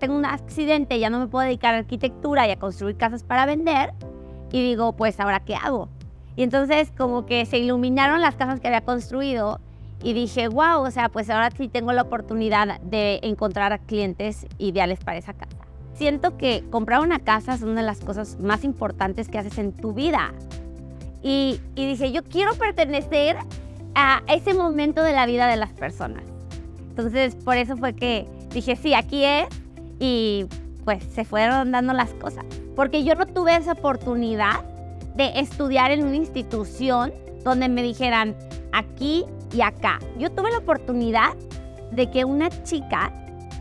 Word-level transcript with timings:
tengo 0.00 0.16
un 0.16 0.24
accidente, 0.24 0.98
ya 0.98 1.10
no 1.10 1.20
me 1.20 1.28
puedo 1.28 1.44
dedicar 1.44 1.74
a 1.76 1.78
arquitectura 1.78 2.48
y 2.48 2.50
a 2.50 2.56
construir 2.58 2.96
casas 2.96 3.22
para 3.22 3.46
vender. 3.46 3.92
Y 4.50 4.60
digo, 4.62 4.94
pues 4.94 5.20
ahora 5.20 5.38
qué 5.38 5.54
hago. 5.54 5.88
Y 6.34 6.42
entonces 6.42 6.90
como 6.98 7.26
que 7.26 7.46
se 7.46 7.58
iluminaron 7.58 8.20
las 8.20 8.34
casas 8.34 8.58
que 8.58 8.66
había 8.66 8.80
construido 8.80 9.60
y 10.02 10.14
dije, 10.14 10.48
wow, 10.48 10.80
o 10.80 10.90
sea, 10.90 11.08
pues 11.08 11.30
ahora 11.30 11.50
sí 11.50 11.68
tengo 11.68 11.92
la 11.92 12.02
oportunidad 12.02 12.80
de 12.80 13.20
encontrar 13.22 13.78
clientes 13.80 14.46
ideales 14.58 14.98
para 15.04 15.18
esa 15.18 15.34
casa. 15.34 15.56
Siento 15.94 16.36
que 16.38 16.64
comprar 16.70 17.00
una 17.00 17.18
casa 17.18 17.54
es 17.54 17.62
una 17.62 17.82
de 17.82 17.86
las 17.86 18.00
cosas 18.00 18.40
más 18.40 18.64
importantes 18.64 19.28
que 19.28 19.38
haces 19.38 19.58
en 19.58 19.72
tu 19.72 19.92
vida. 19.92 20.32
Y, 21.22 21.60
y 21.74 21.86
dije, 21.86 22.10
yo 22.10 22.24
quiero 22.24 22.54
pertenecer 22.54 23.36
a 23.94 24.22
ese 24.28 24.54
momento 24.54 25.02
de 25.02 25.12
la 25.12 25.26
vida 25.26 25.46
de 25.46 25.56
las 25.56 25.72
personas. 25.72 26.24
Entonces, 26.88 27.34
por 27.34 27.56
eso 27.56 27.76
fue 27.76 27.94
que 27.94 28.26
dije, 28.52 28.76
sí, 28.76 28.94
aquí 28.94 29.24
es. 29.24 29.46
Y 30.00 30.46
pues 30.84 31.04
se 31.04 31.24
fueron 31.24 31.70
dando 31.70 31.92
las 31.92 32.10
cosas. 32.14 32.44
Porque 32.74 33.04
yo 33.04 33.14
no 33.14 33.26
tuve 33.26 33.54
esa 33.54 33.72
oportunidad 33.72 34.64
de 35.14 35.38
estudiar 35.38 35.92
en 35.92 36.04
una 36.04 36.16
institución 36.16 37.12
donde 37.44 37.68
me 37.68 37.82
dijeran 37.82 38.34
aquí 38.72 39.24
y 39.52 39.60
acá. 39.60 39.98
Yo 40.18 40.30
tuve 40.30 40.50
la 40.50 40.58
oportunidad 40.58 41.34
de 41.92 42.10
que 42.10 42.24
una 42.24 42.50
chica 42.64 43.12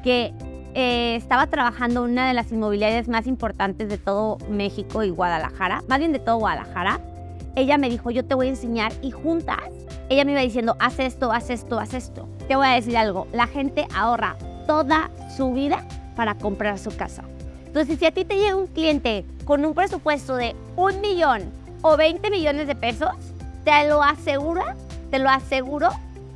que 0.03 0.33
eh, 0.75 1.15
estaba 1.15 1.47
trabajando 1.47 2.05
en 2.05 2.11
una 2.11 2.27
de 2.27 2.33
las 2.33 2.51
inmobiliarias 2.51 3.07
más 3.07 3.27
importantes 3.27 3.89
de 3.89 3.97
todo 3.97 4.37
México 4.49 5.03
y 5.03 5.09
Guadalajara, 5.09 5.83
más 5.87 5.99
bien 5.99 6.13
de 6.13 6.19
todo 6.19 6.37
Guadalajara, 6.37 6.99
ella 7.55 7.77
me 7.77 7.89
dijo, 7.89 8.11
yo 8.11 8.23
te 8.23 8.35
voy 8.35 8.47
a 8.47 8.49
enseñar 8.51 8.93
y 9.01 9.11
juntas, 9.11 9.57
ella 10.09 10.23
me 10.23 10.31
iba 10.31 10.41
diciendo, 10.41 10.75
haz 10.79 10.99
esto, 10.99 11.31
haz 11.31 11.49
esto, 11.49 11.79
haz 11.79 11.93
esto. 11.93 12.29
Te 12.47 12.55
voy 12.55 12.67
a 12.67 12.71
decir 12.71 12.95
algo, 12.97 13.27
la 13.33 13.47
gente 13.47 13.87
ahorra 13.93 14.37
toda 14.67 15.09
su 15.35 15.51
vida 15.51 15.85
para 16.19 16.35
comprar 16.35 16.77
su 16.77 16.93
casa. 16.97 17.23
Entonces, 17.65 17.97
si 17.97 18.05
a 18.05 18.11
ti 18.11 18.25
te 18.25 18.35
llega 18.35 18.57
un 18.57 18.67
cliente 18.67 19.23
con 19.45 19.63
un 19.63 19.73
presupuesto 19.73 20.35
de 20.35 20.53
un 20.75 20.99
millón 20.99 21.43
o 21.81 21.95
20 21.95 22.29
millones 22.29 22.67
de 22.67 22.75
pesos, 22.75 23.11
te 23.63 23.87
lo 23.87 24.03
aseguro, 24.03 24.63
te 25.11 25.19
lo 25.19 25.29
aseguro 25.29 25.87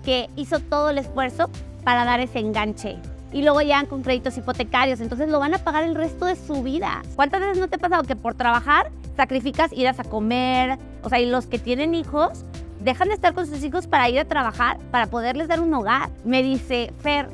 que 0.05 0.29
hizo 0.37 0.61
todo 0.61 0.91
el 0.91 0.99
esfuerzo 0.99 1.49
para 1.83 2.05
dar 2.05 2.21
ese 2.21 2.39
enganche. 2.39 2.95
Y 3.33 3.41
luego 3.41 3.59
llegan 3.59 3.87
con 3.87 4.03
créditos 4.03 4.37
hipotecarios, 4.37 5.01
entonces 5.01 5.27
lo 5.27 5.37
van 5.41 5.53
a 5.53 5.57
pagar 5.57 5.83
el 5.83 5.95
resto 5.95 6.27
de 6.27 6.37
su 6.37 6.63
vida. 6.63 7.01
¿Cuántas 7.17 7.41
veces 7.41 7.57
no 7.57 7.67
te 7.67 7.75
ha 7.75 7.79
pasado 7.79 8.03
que 8.03 8.15
por 8.15 8.35
trabajar 8.35 8.89
sacrificas 9.17 9.73
ir 9.73 9.89
a 9.89 9.93
comer? 9.95 10.79
O 11.03 11.09
sea, 11.09 11.19
y 11.19 11.25
los 11.25 11.45
que 11.45 11.59
tienen 11.59 11.93
hijos 11.93 12.45
dejan 12.79 13.09
de 13.09 13.15
estar 13.15 13.33
con 13.33 13.47
sus 13.47 13.61
hijos 13.65 13.85
para 13.87 14.09
ir 14.09 14.17
a 14.17 14.23
trabajar, 14.23 14.77
para 14.91 15.07
poderles 15.07 15.49
dar 15.49 15.59
un 15.59 15.73
hogar. 15.73 16.09
Me 16.23 16.41
dice, 16.41 16.93
Fer, 16.99 17.27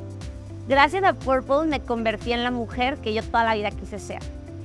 gracias 0.70 1.02
a 1.02 1.14
Purple 1.14 1.66
me 1.66 1.80
convertí 1.80 2.32
en 2.32 2.44
la 2.44 2.52
mujer 2.52 2.96
que 2.98 3.12
yo 3.12 3.24
toda 3.24 3.42
la 3.42 3.56
vida 3.56 3.72
quise 3.72 3.98
ser. 3.98 4.20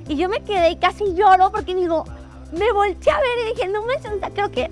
Y 0.07 0.15
yo 0.15 0.29
me 0.29 0.39
quedé 0.41 0.69
y 0.69 0.75
casi 0.75 1.15
lloro 1.15 1.51
porque 1.51 1.73
digo, 1.73 2.05
me 2.51 2.71
volteé 2.71 3.11
a 3.11 3.17
ver 3.17 3.27
y 3.43 3.55
dije, 3.55 3.67
no 3.69 3.83
me 3.83 3.95
creo 4.31 4.51
que 4.51 4.69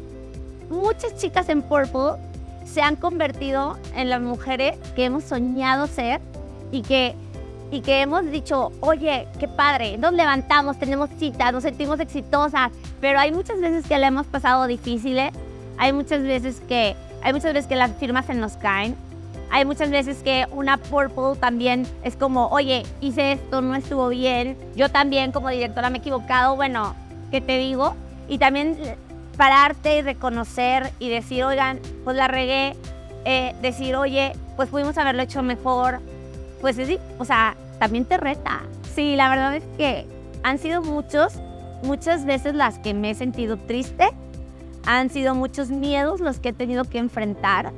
muchas 0.70 1.16
chicas 1.18 1.50
en 1.50 1.64
Purple 1.64 2.22
se 2.66 2.82
han 2.82 2.96
convertido 2.96 3.78
en 3.96 4.12
las 4.12 4.22
mujeres 4.22 4.78
que 4.96 5.06
hemos 5.06 5.24
soñado 5.24 5.88
ser 5.88 6.22
y 6.72 6.84
que, 6.84 7.16
y 7.72 7.82
que 7.82 8.02
hemos 8.02 8.30
dicho, 8.30 8.72
oye, 8.80 9.28
qué 9.40 9.48
padre, 9.48 9.98
nos 9.98 10.14
levantamos, 10.14 10.78
tenemos 10.78 11.10
citas, 11.18 11.52
nos 11.52 11.64
sentimos 11.64 12.00
exitosas, 12.00 12.72
pero 13.02 13.20
hay 13.20 13.32
muchas 13.32 13.60
veces 13.60 13.88
que 13.88 13.98
le 13.98 14.06
hemos 14.06 14.28
pasado 14.28 14.68
difíciles, 14.68 15.32
hay 15.80 15.94
muchas 15.94 16.22
veces 16.22 16.62
que, 16.68 16.96
hay 17.24 17.34
muchas 17.34 17.54
veces 17.54 17.68
que 17.68 17.76
las 17.76 17.92
firmas 17.94 18.28
se 18.28 18.36
nos 18.36 18.54
caen, 18.54 18.96
hay 19.52 19.66
muchas 19.66 19.90
veces 19.90 20.24
que 20.24 20.48
una 20.52 20.78
Purple 20.78 21.36
también 21.40 21.86
es 22.04 22.16
como, 22.16 22.48
oye, 22.48 22.84
hice 23.02 23.34
esto, 23.34 23.62
no 23.62 23.76
estuvo 23.76 24.10
bien, 24.10 24.58
yo 24.76 24.90
también 24.90 25.32
como 25.32 25.50
directora 25.50 25.90
me 25.90 25.98
he 25.98 26.02
equivocado, 26.02 26.56
bueno, 26.56 26.96
¿qué 27.32 27.42
te 27.42 27.58
digo? 27.58 27.96
Y 28.28 28.38
también 28.38 28.78
pararte 29.38 29.98
y 29.98 30.02
reconocer 30.02 30.92
y 31.00 31.10
decir, 31.10 31.44
oigan, 31.44 31.80
pues 32.04 32.16
la 32.16 32.28
regué, 32.28 32.76
eh, 33.26 33.56
decir, 33.62 33.96
oye, 33.96 34.34
pues 34.56 34.70
pudimos 34.70 34.98
haberlo 34.98 35.24
hecho 35.24 35.44
mejor, 35.44 36.00
pues 36.62 36.76
sí, 36.76 37.00
o 37.20 37.26
sea, 37.26 37.56
también 37.80 38.06
te 38.06 38.18
reta. 38.18 38.62
Sí, 38.96 39.16
la 39.16 39.30
verdad 39.30 39.56
es 39.56 39.64
que 39.78 40.06
han 40.44 40.58
sido 40.58 40.82
muchos, 40.82 41.34
muchas 41.84 42.26
veces 42.26 42.54
las 42.54 42.80
que 42.80 42.94
me 42.94 43.12
he 43.12 43.16
sentido 43.16 43.58
triste, 43.58 44.10
han 44.86 45.10
sido 45.10 45.36
muchos 45.36 45.70
miedos 45.70 46.20
los 46.20 46.40
que 46.40 46.50
he 46.50 46.54
tenido 46.54 46.84
que 46.86 46.98
enfrentar. 46.98 47.72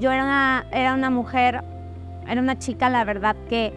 Yo 0.00 0.10
era 0.10 0.94
una, 0.96 1.10
mujer, 1.10 1.62
era 2.26 2.40
una 2.40 2.58
chica, 2.58 2.90
la 2.90 3.04
verdad, 3.04 3.36
que 3.48 3.72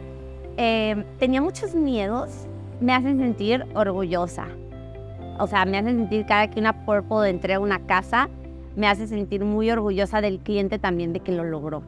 eh, 0.58 1.06
tenía 1.20 1.42
muchos 1.42 1.76
miedos, 1.76 2.48
me 2.82 2.94
hacen 2.94 3.20
sentir 3.20 3.66
orgullosa. 3.76 4.48
O 5.40 5.46
sea, 5.46 5.66
me 5.66 5.78
hacen 5.78 5.98
sentir 5.98 6.26
cada 6.26 6.50
que 6.50 6.60
una 6.60 6.86
Purple 6.86 7.30
entrega 7.30 7.60
una 7.60 7.86
casa, 7.86 8.30
me 8.76 8.88
hace 8.88 9.06
sentir 9.06 9.46
muy 9.46 9.70
orgullosa 9.70 10.20
del 10.20 10.40
cliente 10.40 10.80
también 10.80 11.14
de 11.14 11.20
que 11.20 11.32
lo 11.32 11.44
logró. 11.44 11.84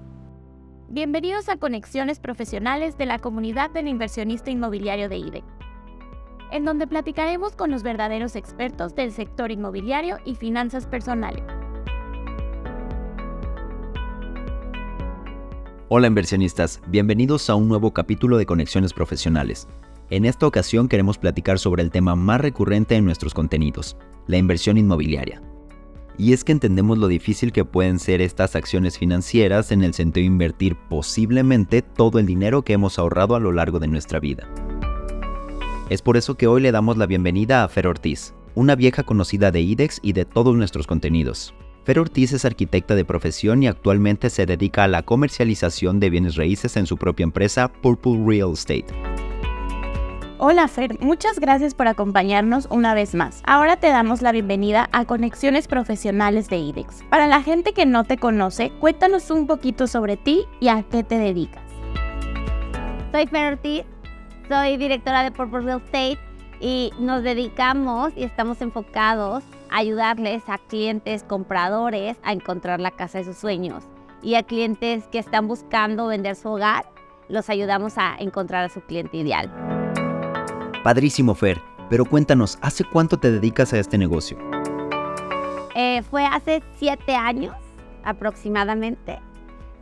Bienvenidos 0.90 1.50
a 1.50 1.58
Conexiones 1.58 2.20
Profesionales 2.20 3.00
de 3.00 3.08
la 3.08 3.18
comunidad 3.18 3.72
del 3.72 3.88
inversionista 3.88 4.52
inmobiliario 4.52 5.10
de 5.10 5.18
IDEC, 5.18 5.44
en 6.52 6.66
donde 6.66 6.86
platicaremos 6.86 7.56
con 7.56 7.72
los 7.72 7.82
verdaderos 7.82 8.36
expertos 8.36 8.94
del 8.94 9.12
sector 9.12 9.50
inmobiliario 9.50 10.20
y 10.24 10.36
finanzas 10.36 10.86
personales. 10.86 11.44
Hola 15.92 16.06
inversionistas, 16.06 16.82
bienvenidos 16.86 17.50
a 17.50 17.56
un 17.56 17.68
nuevo 17.68 17.96
capítulo 17.96 18.38
de 18.38 18.46
Conexiones 18.46 18.94
Profesionales. 18.94 19.68
En 20.12 20.26
esta 20.26 20.46
ocasión 20.46 20.88
queremos 20.88 21.18
platicar 21.18 21.58
sobre 21.58 21.82
el 21.82 21.90
tema 21.90 22.14
más 22.14 22.40
recurrente 22.40 22.96
en 22.96 23.06
nuestros 23.06 23.34
contenidos, 23.34 23.98
la 24.28 24.38
inversión 24.38 24.78
inmobiliaria. 24.78 25.42
Y 26.16 26.34
es 26.34 26.44
que 26.44 26.52
entendemos 26.52 27.00
lo 27.00 27.08
difícil 27.08 27.52
que 27.52 27.66
pueden 27.66 27.98
ser 27.98 28.22
estas 28.22 28.56
acciones 28.56 29.00
financieras 29.00 29.72
en 29.72 29.84
el 29.84 29.96
sentido 29.96 30.22
de 30.22 30.28
invertir 30.28 30.78
posiblemente 30.92 31.82
todo 31.82 32.20
el 32.20 32.28
dinero 32.28 32.62
que 32.62 32.74
hemos 32.74 33.00
ahorrado 33.00 33.34
a 33.34 33.40
lo 33.40 33.52
largo 33.52 33.80
de 33.80 33.88
nuestra 33.88 34.20
vida. 34.20 34.48
Es 35.90 36.04
por 36.04 36.18
eso 36.18 36.36
que 36.36 36.46
hoy 36.46 36.62
le 36.62 36.72
damos 36.72 36.98
la 36.98 37.08
bienvenida 37.08 37.64
a 37.64 37.68
Fer 37.68 37.88
Ortiz, 37.88 38.36
una 38.54 38.76
vieja 38.76 39.02
conocida 39.02 39.50
de 39.50 39.62
IDEX 39.62 40.02
y 40.04 40.14
de 40.14 40.26
todos 40.26 40.56
nuestros 40.56 40.86
contenidos. 40.86 41.56
Fer 41.84 42.00
Ortiz 42.00 42.34
es 42.34 42.46
arquitecta 42.46 42.96
de 42.96 43.06
profesión 43.06 43.64
y 43.64 43.68
actualmente 43.68 44.30
se 44.30 44.46
dedica 44.46 44.84
a 44.84 44.88
la 44.88 45.04
comercialización 45.04 46.00
de 46.00 46.10
bienes 46.10 46.36
raíces 46.36 46.78
en 46.78 46.86
su 46.86 46.98
propia 46.98 47.24
empresa 47.24 47.68
Purple 47.70 48.22
Real 48.26 48.52
Estate. 48.54 48.86
Hola 50.38 50.68
Fer, 50.68 51.00
muchas 51.02 51.40
gracias 51.40 51.74
por 51.74 51.88
acompañarnos 51.88 52.68
una 52.70 52.94
vez 52.94 53.14
más. 53.14 53.42
Ahora 53.46 53.78
te 53.78 53.88
damos 53.88 54.22
la 54.22 54.32
bienvenida 54.32 54.88
a 54.92 55.06
Conexiones 55.06 55.68
Profesionales 55.68 56.48
de 56.48 56.58
IDEX. 56.58 57.04
Para 57.10 57.28
la 57.28 57.42
gente 57.42 57.74
que 57.74 57.86
no 57.86 58.04
te 58.04 58.18
conoce, 58.18 58.72
cuéntanos 58.80 59.32
un 59.32 59.48
poquito 59.48 59.88
sobre 59.88 60.16
ti 60.16 60.46
y 60.60 60.70
a 60.70 60.84
qué 60.84 61.04
te 61.04 61.18
dedicas. 61.18 61.64
Soy 63.12 63.28
Fer 63.28 63.54
Ortiz, 63.54 63.84
soy 64.48 64.78
directora 64.78 65.24
de 65.24 65.32
Purple 65.32 65.62
Real 65.62 65.82
Estate 65.84 66.20
y 66.62 66.92
nos 67.00 67.24
dedicamos 67.24 68.14
y 68.16 68.24
estamos 68.24 68.62
enfocados 68.62 69.44
ayudarles 69.72 70.44
a 70.48 70.58
clientes 70.58 71.24
compradores 71.24 72.18
a 72.24 72.34
encontrar 72.34 72.80
la 72.80 72.92
casa 72.92 73.20
de 73.20 73.26
sus 73.26 73.38
sueños 73.38 73.84
y 74.22 74.36
a 74.36 74.44
clientes 74.44 75.08
que 75.08 75.20
están 75.20 75.48
buscando 75.48 76.08
vender 76.08 76.36
su 76.36 76.50
hogar, 76.50 76.86
los 77.28 77.50
ayudamos 77.50 77.98
a 77.98 78.16
encontrar 78.20 78.66
a 78.66 78.70
su 78.70 78.82
cliente 78.82 79.18
ideal. 79.18 79.52
Padrísimo, 80.84 81.36
Fer. 81.36 81.62
Pero 81.90 82.06
cuéntanos, 82.06 82.58
¿hace 82.62 82.84
cuánto 82.84 83.18
te 83.18 83.32
dedicas 83.32 83.74
a 83.74 83.80
este 83.80 83.98
negocio? 83.98 84.38
Eh, 85.76 86.04
fue 86.04 86.26
hace 86.26 86.62
siete 86.78 87.16
años 87.16 87.56
aproximadamente. 88.04 89.20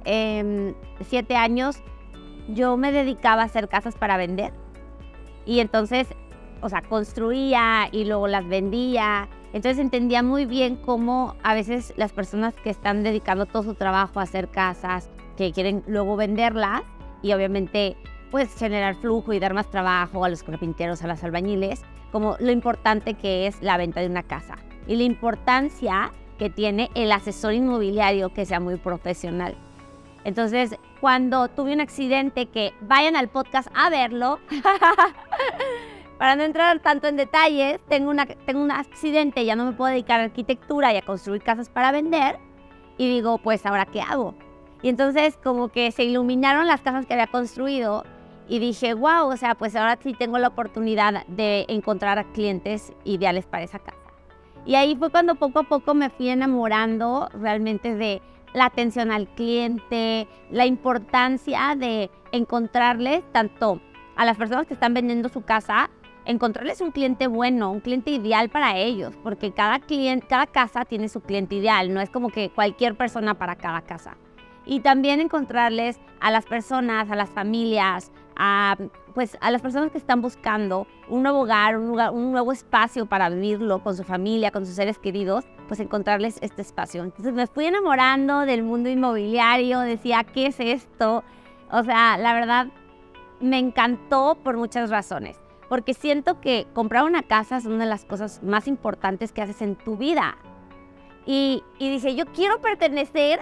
Eh, 0.06 0.74
siete 1.02 1.36
años 1.36 1.82
yo 2.48 2.78
me 2.78 2.92
dedicaba 2.92 3.42
a 3.42 3.46
hacer 3.46 3.68
casas 3.68 3.96
para 3.96 4.18
vender. 4.18 4.54
Y 5.46 5.60
entonces, 5.60 6.08
o 6.62 6.70
sea, 6.70 6.82
construía 6.82 7.90
y 7.92 8.06
luego 8.06 8.28
las 8.28 8.48
vendía. 8.48 9.28
Entonces 9.54 9.80
entendía 9.80 10.24
muy 10.24 10.46
bien 10.46 10.76
cómo 10.76 11.36
a 11.44 11.54
veces 11.54 11.94
las 11.98 12.12
personas 12.12 12.54
que 12.56 12.70
están 12.70 13.04
dedicando 13.04 13.46
todo 13.46 13.64
su 13.64 13.74
trabajo 13.76 14.20
a 14.20 14.24
hacer 14.24 14.50
casas, 14.50 15.10
que 15.38 15.52
quieren 15.52 15.84
luego 15.88 16.16
venderlas 16.16 16.84
y 17.22 17.34
obviamente 17.34 17.96
pues 18.32 18.54
generar 18.56 18.96
flujo 18.96 19.34
y 19.34 19.40
dar 19.40 19.54
más 19.54 19.70
trabajo 19.70 20.26
a 20.26 20.30
los 20.30 20.44
carpinteros, 20.44 21.02
a 21.02 21.08
las 21.08 21.24
albañiles, 21.24 21.82
como 22.12 22.36
lo 22.40 22.52
importante 22.52 23.14
que 23.14 23.48
es 23.48 23.62
la 23.62 23.78
venta 23.78 24.02
de 24.02 24.08
una 24.08 24.24
casa 24.24 24.58
y 24.86 24.96
la 24.96 25.04
importancia 25.04 26.12
que 26.38 26.50
tiene 26.50 26.90
el 26.94 27.12
asesor 27.12 27.54
inmobiliario 27.54 28.34
que 28.34 28.46
sea 28.46 28.60
muy 28.60 28.76
profesional. 28.76 29.56
Entonces, 30.24 30.76
cuando 31.00 31.48
tuve 31.48 31.74
un 31.74 31.82
accidente, 31.82 32.48
que 32.48 32.74
vayan 32.82 33.16
al 33.16 33.30
podcast 33.30 33.70
a 33.74 33.90
verlo, 33.90 34.40
para 36.18 36.36
no 36.36 36.44
entrar 36.44 36.80
tanto 36.80 37.08
en 37.08 37.16
detalles, 37.16 37.80
tengo, 37.88 38.10
una, 38.10 38.26
tengo 38.26 38.62
un 38.62 38.72
accidente, 38.72 39.46
ya 39.46 39.56
no 39.56 39.66
me 39.66 39.74
puedo 39.74 39.92
dedicar 39.92 40.20
a 40.20 40.26
arquitectura 40.26 40.94
y 40.94 40.98
a 40.98 41.02
construir 41.02 41.44
casas 41.44 41.70
para 41.70 41.92
vender, 41.92 42.40
y 42.98 43.08
digo, 43.08 43.38
pues 43.38 43.66
ahora 43.66 43.86
qué 43.86 44.02
hago. 44.02 44.34
Y 44.82 44.90
entonces 44.90 45.38
como 45.44 45.70
que 45.70 45.92
se 45.92 46.04
iluminaron 46.04 46.68
las 46.68 46.82
casas 46.82 47.06
que 47.06 47.14
había 47.14 47.28
construido 47.28 48.04
y 48.48 48.60
dije, 48.60 48.94
wow, 48.94 49.28
o 49.28 49.38
sea, 49.38 49.56
pues 49.56 49.76
ahora 49.76 49.98
sí 50.02 50.14
tengo 50.14 50.38
la 50.38 50.50
oportunidad 50.50 51.26
de 51.28 51.66
encontrar 51.68 52.26
clientes 52.34 52.94
ideales 53.04 53.46
para 53.46 53.64
esa 53.64 53.80
casa. 53.80 53.98
Y 54.66 54.76
ahí 54.76 54.96
fue 54.96 55.10
cuando 55.10 55.36
poco 55.36 55.60
a 55.60 55.64
poco 55.64 55.94
me 55.94 56.10
fui 56.10 56.30
enamorando 56.30 57.30
realmente 57.34 57.96
de 57.96 58.22
la 58.54 58.66
atención 58.66 59.12
al 59.12 59.28
cliente, 59.28 60.28
la 60.52 60.66
importancia 60.66 61.76
de 61.78 62.10
encontrarles 62.32 63.24
tanto 63.32 63.82
a 64.16 64.26
las 64.26 64.38
personas 64.38 64.66
que 64.66 64.74
están 64.74 64.94
vendiendo 64.94 65.30
su 65.30 65.42
casa, 65.42 65.90
encontrarles 66.28 66.82
un 66.82 66.92
cliente 66.92 67.28
bueno, 67.28 67.72
un 67.72 67.80
cliente 67.80 68.12
ideal 68.12 68.50
para 68.50 68.78
ellos, 68.78 69.14
porque 69.24 69.54
cada 69.54 69.80
cliente, 69.80 70.28
cada 70.28 70.46
casa 70.46 70.84
tiene 70.84 71.08
su 71.08 71.22
cliente 71.22 71.56
ideal, 71.56 71.94
no 71.94 72.02
es 72.02 72.10
como 72.10 72.30
que 72.30 72.50
cualquier 72.50 72.96
persona 72.96 73.34
para 73.36 73.56
cada 73.56 73.82
casa. 73.82 74.18
Y 74.66 74.82
también 74.82 75.22
encontrarles 75.22 76.00
a 76.20 76.30
las 76.30 76.46
personas, 76.46 77.10
a 77.10 77.16
las 77.16 77.30
familias, 77.30 78.12
a, 78.36 78.76
pues, 79.16 79.38
a 79.40 79.50
las 79.52 79.62
personas 79.62 79.90
que 79.92 79.98
están 79.98 80.22
buscando 80.22 80.86
un 81.08 81.24
nuevo 81.24 81.40
hogar, 81.40 81.78
un, 81.78 81.88
lugar, 81.88 82.12
un 82.12 82.34
nuevo 82.34 82.52
espacio 82.52 83.06
para 83.06 83.30
vivirlo 83.30 83.82
con 83.82 83.96
su 83.96 84.04
familia, 84.04 84.52
con 84.52 84.66
sus 84.66 84.76
seres 84.76 85.00
queridos, 85.00 85.46
pues 85.70 85.80
encontrarles 85.80 86.40
este 86.42 86.62
espacio. 86.62 87.06
Entonces 87.06 87.34
me 87.34 87.48
fui 87.48 87.68
enamorando 87.68 88.42
del 88.42 88.64
mundo 88.64 88.90
inmobiliario, 88.90 89.80
decía, 89.80 90.26
¿qué 90.26 90.48
es 90.48 90.60
esto? 90.60 91.24
O 91.72 91.84
sea, 91.86 92.18
la 92.18 92.34
verdad, 92.34 92.68
me 93.40 93.60
encantó 93.60 94.38
por 94.44 94.58
muchas 94.58 94.90
razones. 94.90 95.40
Porque 95.70 95.94
siento 95.94 96.40
que 96.40 96.68
comprar 96.74 97.04
una 97.04 97.24
casa 97.24 97.58
es 97.58 97.66
una 97.66 97.84
de 97.84 97.90
las 97.90 98.06
cosas 98.06 98.42
más 98.44 98.68
importantes 98.68 99.32
que 99.32 99.42
haces 99.42 99.62
en 99.62 99.76
tu 99.76 99.98
vida. 99.98 100.38
Y, 101.26 101.64
y 101.78 101.90
dije, 101.90 102.16
yo 102.16 102.26
quiero 102.28 102.62
pertenecer 102.62 103.40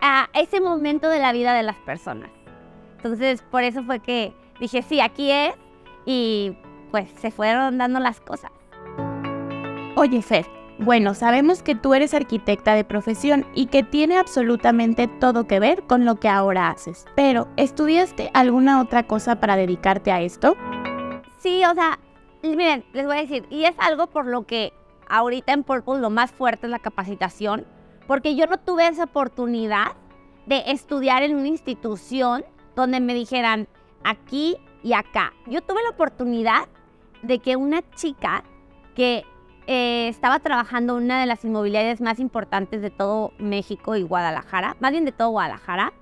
a 0.00 0.28
ese 0.32 0.60
momento 0.60 1.08
de 1.08 1.20
la 1.20 1.32
vida 1.32 1.54
de 1.54 1.62
las 1.62 1.76
personas. 1.76 2.30
Entonces, 2.96 3.42
por 3.42 3.62
eso 3.62 3.82
fue 3.84 4.00
que 4.00 4.34
dije, 4.58 4.82
sí, 4.82 5.00
aquí 5.00 5.30
es. 5.30 5.54
Y 6.06 6.56
pues 6.90 7.08
se 7.18 7.30
fueron 7.30 7.78
dando 7.78 8.00
las 8.00 8.20
cosas. 8.20 8.50
Oye, 9.96 10.22
Fer, 10.22 10.46
bueno, 10.78 11.14
sabemos 11.14 11.62
que 11.62 11.74
tú 11.74 11.92
eres 11.92 12.14
arquitecta 12.14 12.74
de 12.74 12.84
profesión 12.84 13.46
y 13.54 13.66
que 13.66 13.82
tiene 13.82 14.16
absolutamente 14.16 15.08
todo 15.08 15.46
que 15.46 15.60
ver 15.60 15.82
con 15.82 16.04
lo 16.04 16.16
que 16.16 16.28
ahora 16.28 16.70
haces. 16.70 17.04
Pero, 17.14 17.48
¿estudiaste 17.56 18.30
alguna 18.32 18.80
otra 18.80 19.06
cosa 19.06 19.40
para 19.40 19.56
dedicarte 19.56 20.10
a 20.10 20.22
esto? 20.22 20.56
Sí, 21.40 21.64
o 21.64 21.72
sea, 21.72 21.98
miren, 22.42 22.84
les 22.92 23.06
voy 23.06 23.16
a 23.16 23.20
decir, 23.22 23.46
y 23.48 23.64
es 23.64 23.74
algo 23.78 24.08
por 24.08 24.26
lo 24.26 24.46
que 24.46 24.74
ahorita 25.08 25.54
en 25.54 25.64
Purple 25.64 25.98
lo 25.98 26.10
más 26.10 26.32
fuerte 26.32 26.66
es 26.66 26.70
la 26.70 26.78
capacitación, 26.78 27.66
porque 28.06 28.36
yo 28.36 28.46
no 28.46 28.58
tuve 28.58 28.86
esa 28.86 29.04
oportunidad 29.04 29.96
de 30.44 30.64
estudiar 30.66 31.22
en 31.22 31.34
una 31.36 31.48
institución 31.48 32.44
donde 32.76 33.00
me 33.00 33.14
dijeran 33.14 33.68
aquí 34.04 34.58
y 34.82 34.92
acá. 34.92 35.32
Yo 35.46 35.62
tuve 35.62 35.82
la 35.82 35.90
oportunidad 35.90 36.68
de 37.22 37.38
que 37.38 37.56
una 37.56 37.88
chica 37.92 38.44
que 38.94 39.24
eh, 39.66 40.08
estaba 40.08 40.40
trabajando 40.40 40.98
en 40.98 41.04
una 41.04 41.20
de 41.20 41.26
las 41.26 41.42
inmobiliarias 41.42 42.02
más 42.02 42.20
importantes 42.20 42.82
de 42.82 42.90
todo 42.90 43.32
México 43.38 43.96
y 43.96 44.02
Guadalajara, 44.02 44.76
más 44.78 44.90
bien 44.92 45.06
de 45.06 45.12
todo 45.12 45.30
Guadalajara, 45.30 45.94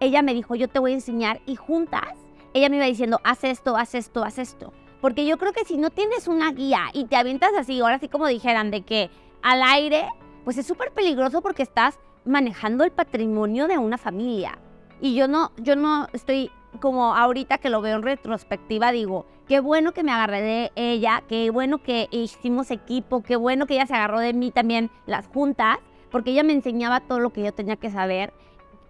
ella 0.00 0.20
me 0.20 0.34
dijo, 0.34 0.54
yo 0.54 0.68
te 0.68 0.80
voy 0.80 0.90
a 0.90 0.96
enseñar 0.96 1.40
y 1.46 1.56
juntas, 1.56 2.12
ella 2.52 2.68
me 2.68 2.76
iba 2.76 2.84
diciendo, 2.84 3.20
haz 3.24 3.44
esto, 3.44 3.74
haz 3.74 3.94
esto, 3.94 4.22
haz 4.22 4.36
esto. 4.36 4.74
Porque 5.02 5.26
yo 5.26 5.36
creo 5.36 5.52
que 5.52 5.64
si 5.64 5.76
no 5.76 5.90
tienes 5.90 6.28
una 6.28 6.52
guía 6.52 6.84
y 6.94 7.06
te 7.06 7.16
avientas 7.16 7.50
así, 7.58 7.80
ahora 7.80 7.98
sí 7.98 8.08
como 8.08 8.28
dijeran, 8.28 8.70
de 8.70 8.82
que 8.82 9.10
al 9.42 9.60
aire, 9.64 10.06
pues 10.44 10.56
es 10.58 10.66
súper 10.66 10.92
peligroso 10.92 11.42
porque 11.42 11.64
estás 11.64 11.98
manejando 12.24 12.84
el 12.84 12.92
patrimonio 12.92 13.66
de 13.66 13.78
una 13.78 13.98
familia. 13.98 14.60
Y 15.00 15.16
yo 15.16 15.26
no, 15.26 15.50
yo 15.56 15.74
no 15.74 16.06
estoy 16.12 16.52
como 16.80 17.16
ahorita 17.16 17.58
que 17.58 17.68
lo 17.68 17.80
veo 17.80 17.96
en 17.96 18.02
retrospectiva, 18.02 18.92
digo, 18.92 19.26
qué 19.48 19.58
bueno 19.58 19.90
que 19.90 20.04
me 20.04 20.12
agarré 20.12 20.40
de 20.40 20.72
ella, 20.76 21.24
qué 21.28 21.50
bueno 21.50 21.82
que 21.82 22.06
hicimos 22.12 22.70
equipo, 22.70 23.24
qué 23.24 23.34
bueno 23.34 23.66
que 23.66 23.74
ella 23.74 23.86
se 23.88 23.94
agarró 23.94 24.20
de 24.20 24.32
mí 24.32 24.52
también 24.52 24.88
las 25.06 25.26
juntas, 25.26 25.78
porque 26.12 26.30
ella 26.30 26.44
me 26.44 26.52
enseñaba 26.52 27.00
todo 27.00 27.18
lo 27.18 27.30
que 27.30 27.42
yo 27.42 27.52
tenía 27.52 27.74
que 27.74 27.90
saber. 27.90 28.32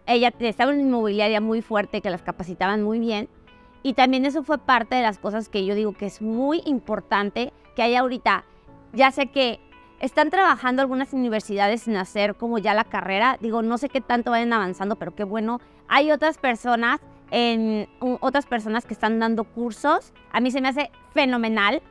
Ella 0.06 0.30
estaba 0.40 0.72
en 0.72 0.80
una 0.80 0.88
inmobiliaria 0.88 1.40
muy 1.40 1.62
fuerte, 1.62 2.02
que 2.02 2.10
las 2.10 2.22
capacitaban 2.22 2.82
muy 2.82 2.98
bien. 2.98 3.30
Y 3.82 3.94
también 3.94 4.25
eso 4.25 4.43
fue 4.43 4.58
parte 4.58 4.94
de 4.94 5.02
las 5.02 5.19
cosas 5.19 5.49
que 5.49 5.64
yo 5.64 5.75
digo 5.75 5.93
que 5.93 6.06
es 6.06 6.23
muy 6.23 6.62
importante 6.67 7.52
que 7.75 7.82
haya 7.82 8.00
ahorita. 8.00 8.44
Ya 8.93 9.11
sé 9.11 9.26
que 9.29 9.61
están 10.00 10.31
trabajando 10.31 10.82
algunas 10.82 11.12
universidades 11.12 11.88
en 11.88 11.96
hacer 11.96 12.34
como 12.37 12.58
ya 12.58 12.75
la 12.75 12.84
carrera. 12.84 13.38
Digo, 13.40 13.62
no 13.62 13.79
sé 13.79 13.88
qué 13.88 14.00
tanto 14.00 14.31
vayan 14.31 14.52
avanzando, 14.52 14.96
pero 14.96 15.14
qué 15.14 15.25
bueno. 15.25 15.61
Hay 15.88 16.11
otras 16.11 16.38
personas 16.38 17.00
otras 18.20 18.46
personas 18.46 18.84
que 18.84 18.94
están 18.94 19.19
dando 19.19 19.44
cursos. 19.44 20.12
A 20.32 20.40
mí 20.40 20.50
se 20.50 20.61
me 20.61 20.69
hace 20.69 20.90
fenomenal. 21.12 21.82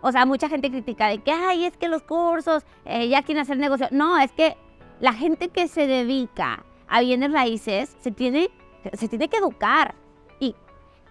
O 0.00 0.12
sea, 0.12 0.26
mucha 0.26 0.48
gente 0.48 0.70
critica 0.70 1.08
de 1.08 1.18
que, 1.18 1.32
ay, 1.32 1.64
es 1.64 1.76
que 1.76 1.88
los 1.88 2.02
cursos, 2.02 2.64
eh, 2.84 3.08
ya 3.08 3.22
quieren 3.22 3.42
hacer 3.42 3.56
negocio. 3.56 3.88
No, 3.90 4.18
es 4.18 4.30
que 4.32 4.56
la 5.00 5.12
gente 5.12 5.48
que 5.48 5.66
se 5.66 5.86
dedica 5.86 6.64
a 6.86 7.00
bienes 7.00 7.32
raíces 7.32 7.96
se 8.00 8.10
tiene, 8.10 8.50
se 8.92 9.08
tiene 9.08 9.28
que 9.28 9.38
educar. 9.38 9.94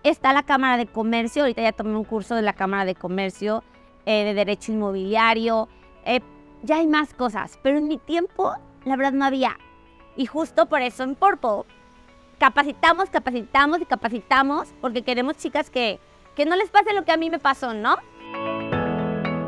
Está 0.04 0.34
la 0.34 0.44
Cámara 0.44 0.76
de 0.76 0.86
Comercio, 0.86 1.44
ahorita 1.44 1.62
ya 1.62 1.72
tomé 1.72 1.96
un 1.96 2.04
curso 2.04 2.36
de 2.36 2.42
la 2.42 2.52
Cámara 2.52 2.84
de 2.84 2.94
Comercio, 2.94 3.64
eh, 4.06 4.26
de 4.26 4.34
Derecho 4.34 4.74
Inmobiliario, 4.74 5.70
eh, 6.06 6.20
ya 6.62 6.78
hay 6.78 6.88
más 6.88 7.14
cosas, 7.14 7.58
pero 7.64 7.78
en 7.78 7.88
mi 7.88 7.98
tiempo, 7.98 8.54
la 8.84 8.98
verdad, 8.98 9.14
no 9.14 9.24
había. 9.24 9.58
Y 10.18 10.26
justo 10.26 10.66
por 10.68 10.82
eso 10.82 11.04
en 11.04 11.16
Purple 11.16 11.64
capacitamos, 12.38 13.10
capacitamos 13.10 13.80
y 13.80 13.86
capacitamos 13.86 14.74
porque 14.82 15.04
queremos 15.04 15.38
chicas 15.38 15.70
que, 15.70 16.00
que 16.36 16.46
no 16.46 16.58
les 16.58 16.70
pase 16.70 16.94
lo 16.94 17.06
que 17.06 17.14
a 17.14 17.18
mí 17.18 17.30
me 17.30 17.40
pasó, 17.40 17.74
¿no? 17.74 17.96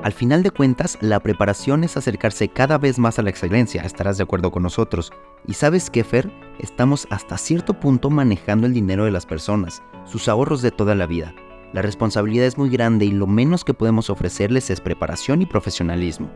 Al 0.05 0.13
final 0.13 0.43
de 0.43 0.51
cuentas, 0.51 0.97
la 1.01 1.19
preparación 1.19 1.83
es 1.83 1.97
acercarse 1.97 2.47
cada 2.47 2.77
vez 2.77 2.99
más 2.99 3.17
a 3.19 3.23
la 3.23 3.31
excelencia, 3.31 3.81
estarás 3.81 4.17
de 4.17 4.23
acuerdo 4.23 4.51
con 4.51 4.63
nosotros. 4.63 5.11
Y 5.47 5.55
sabes 5.55 5.89
qué, 5.89 6.03
Fer, 6.03 6.31
estamos 6.59 7.07
hasta 7.09 7.37
cierto 7.37 7.73
punto 7.73 8.09
manejando 8.09 8.67
el 8.67 8.73
dinero 8.73 9.05
de 9.05 9.11
las 9.11 9.25
personas, 9.25 9.81
sus 10.05 10.27
ahorros 10.27 10.61
de 10.61 10.71
toda 10.71 10.95
la 10.95 11.05
vida. 11.05 11.33
La 11.73 11.81
responsabilidad 11.81 12.45
es 12.45 12.57
muy 12.57 12.69
grande 12.69 13.05
y 13.05 13.11
lo 13.11 13.27
menos 13.27 13.65
que 13.65 13.73
podemos 13.73 14.09
ofrecerles 14.09 14.69
es 14.69 14.79
preparación 14.79 15.41
y 15.41 15.45
profesionalismo. 15.45 16.29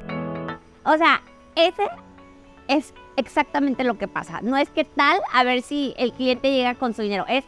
O 0.83 0.97
sea, 0.97 1.21
ese 1.55 1.87
es 2.67 2.93
exactamente 3.15 3.83
lo 3.83 3.97
que 3.97 4.07
pasa. 4.07 4.41
No 4.41 4.57
es 4.57 4.69
que 4.69 4.83
tal 4.83 5.19
a 5.31 5.43
ver 5.43 5.61
si 5.61 5.93
el 5.97 6.13
cliente 6.13 6.51
llega 6.51 6.75
con 6.75 6.93
su 6.93 7.01
dinero. 7.01 7.25
Es, 7.27 7.45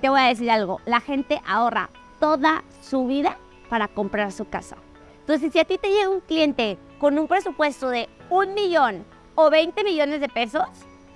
te 0.00 0.08
voy 0.08 0.20
a 0.20 0.28
decir 0.28 0.50
algo, 0.50 0.80
la 0.86 1.00
gente 1.00 1.40
ahorra 1.46 1.90
toda 2.20 2.62
su 2.80 3.06
vida 3.06 3.38
para 3.68 3.88
comprar 3.88 4.32
su 4.32 4.48
casa. 4.48 4.76
Entonces, 5.20 5.52
si 5.52 5.58
a 5.58 5.64
ti 5.64 5.78
te 5.78 5.88
llega 5.88 6.10
un 6.10 6.20
cliente 6.20 6.78
con 6.98 7.18
un 7.18 7.26
presupuesto 7.26 7.88
de 7.88 8.08
un 8.30 8.54
millón 8.54 9.04
o 9.34 9.50
20 9.50 9.82
millones 9.82 10.20
de 10.20 10.28
pesos, 10.28 10.62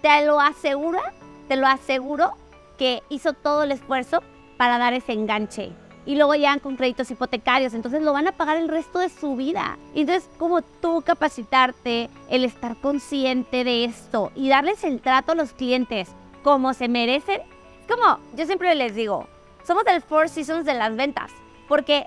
te 0.02 0.24
lo 0.24 0.40
aseguro, 0.40 1.00
te 1.46 1.56
lo 1.56 1.66
aseguro 1.66 2.32
que 2.78 3.02
hizo 3.10 3.34
todo 3.34 3.64
el 3.64 3.72
esfuerzo 3.72 4.22
para 4.58 4.76
dar 4.76 4.92
ese 4.92 5.14
enganche 5.14 5.72
y 6.08 6.16
luego 6.16 6.34
llegan 6.34 6.58
con 6.58 6.76
créditos 6.76 7.10
hipotecarios, 7.10 7.74
entonces 7.74 8.02
lo 8.02 8.14
van 8.14 8.26
a 8.26 8.32
pagar 8.32 8.56
el 8.56 8.68
resto 8.68 8.98
de 8.98 9.10
su 9.10 9.36
vida. 9.36 9.76
Entonces, 9.94 10.30
como 10.38 10.62
tú 10.62 11.02
capacitarte, 11.02 12.08
el 12.30 12.46
estar 12.46 12.76
consciente 12.76 13.62
de 13.62 13.84
esto 13.84 14.32
y 14.34 14.48
darles 14.48 14.84
el 14.84 15.02
trato 15.02 15.32
a 15.32 15.34
los 15.34 15.52
clientes 15.52 16.08
como 16.42 16.72
se 16.72 16.88
merecen, 16.88 17.42
como 17.86 18.20
yo 18.34 18.46
siempre 18.46 18.74
les 18.74 18.94
digo, 18.94 19.28
somos 19.64 19.84
del 19.84 20.00
Four 20.00 20.30
Seasons 20.30 20.64
de 20.64 20.72
las 20.72 20.96
ventas, 20.96 21.30
porque 21.68 22.06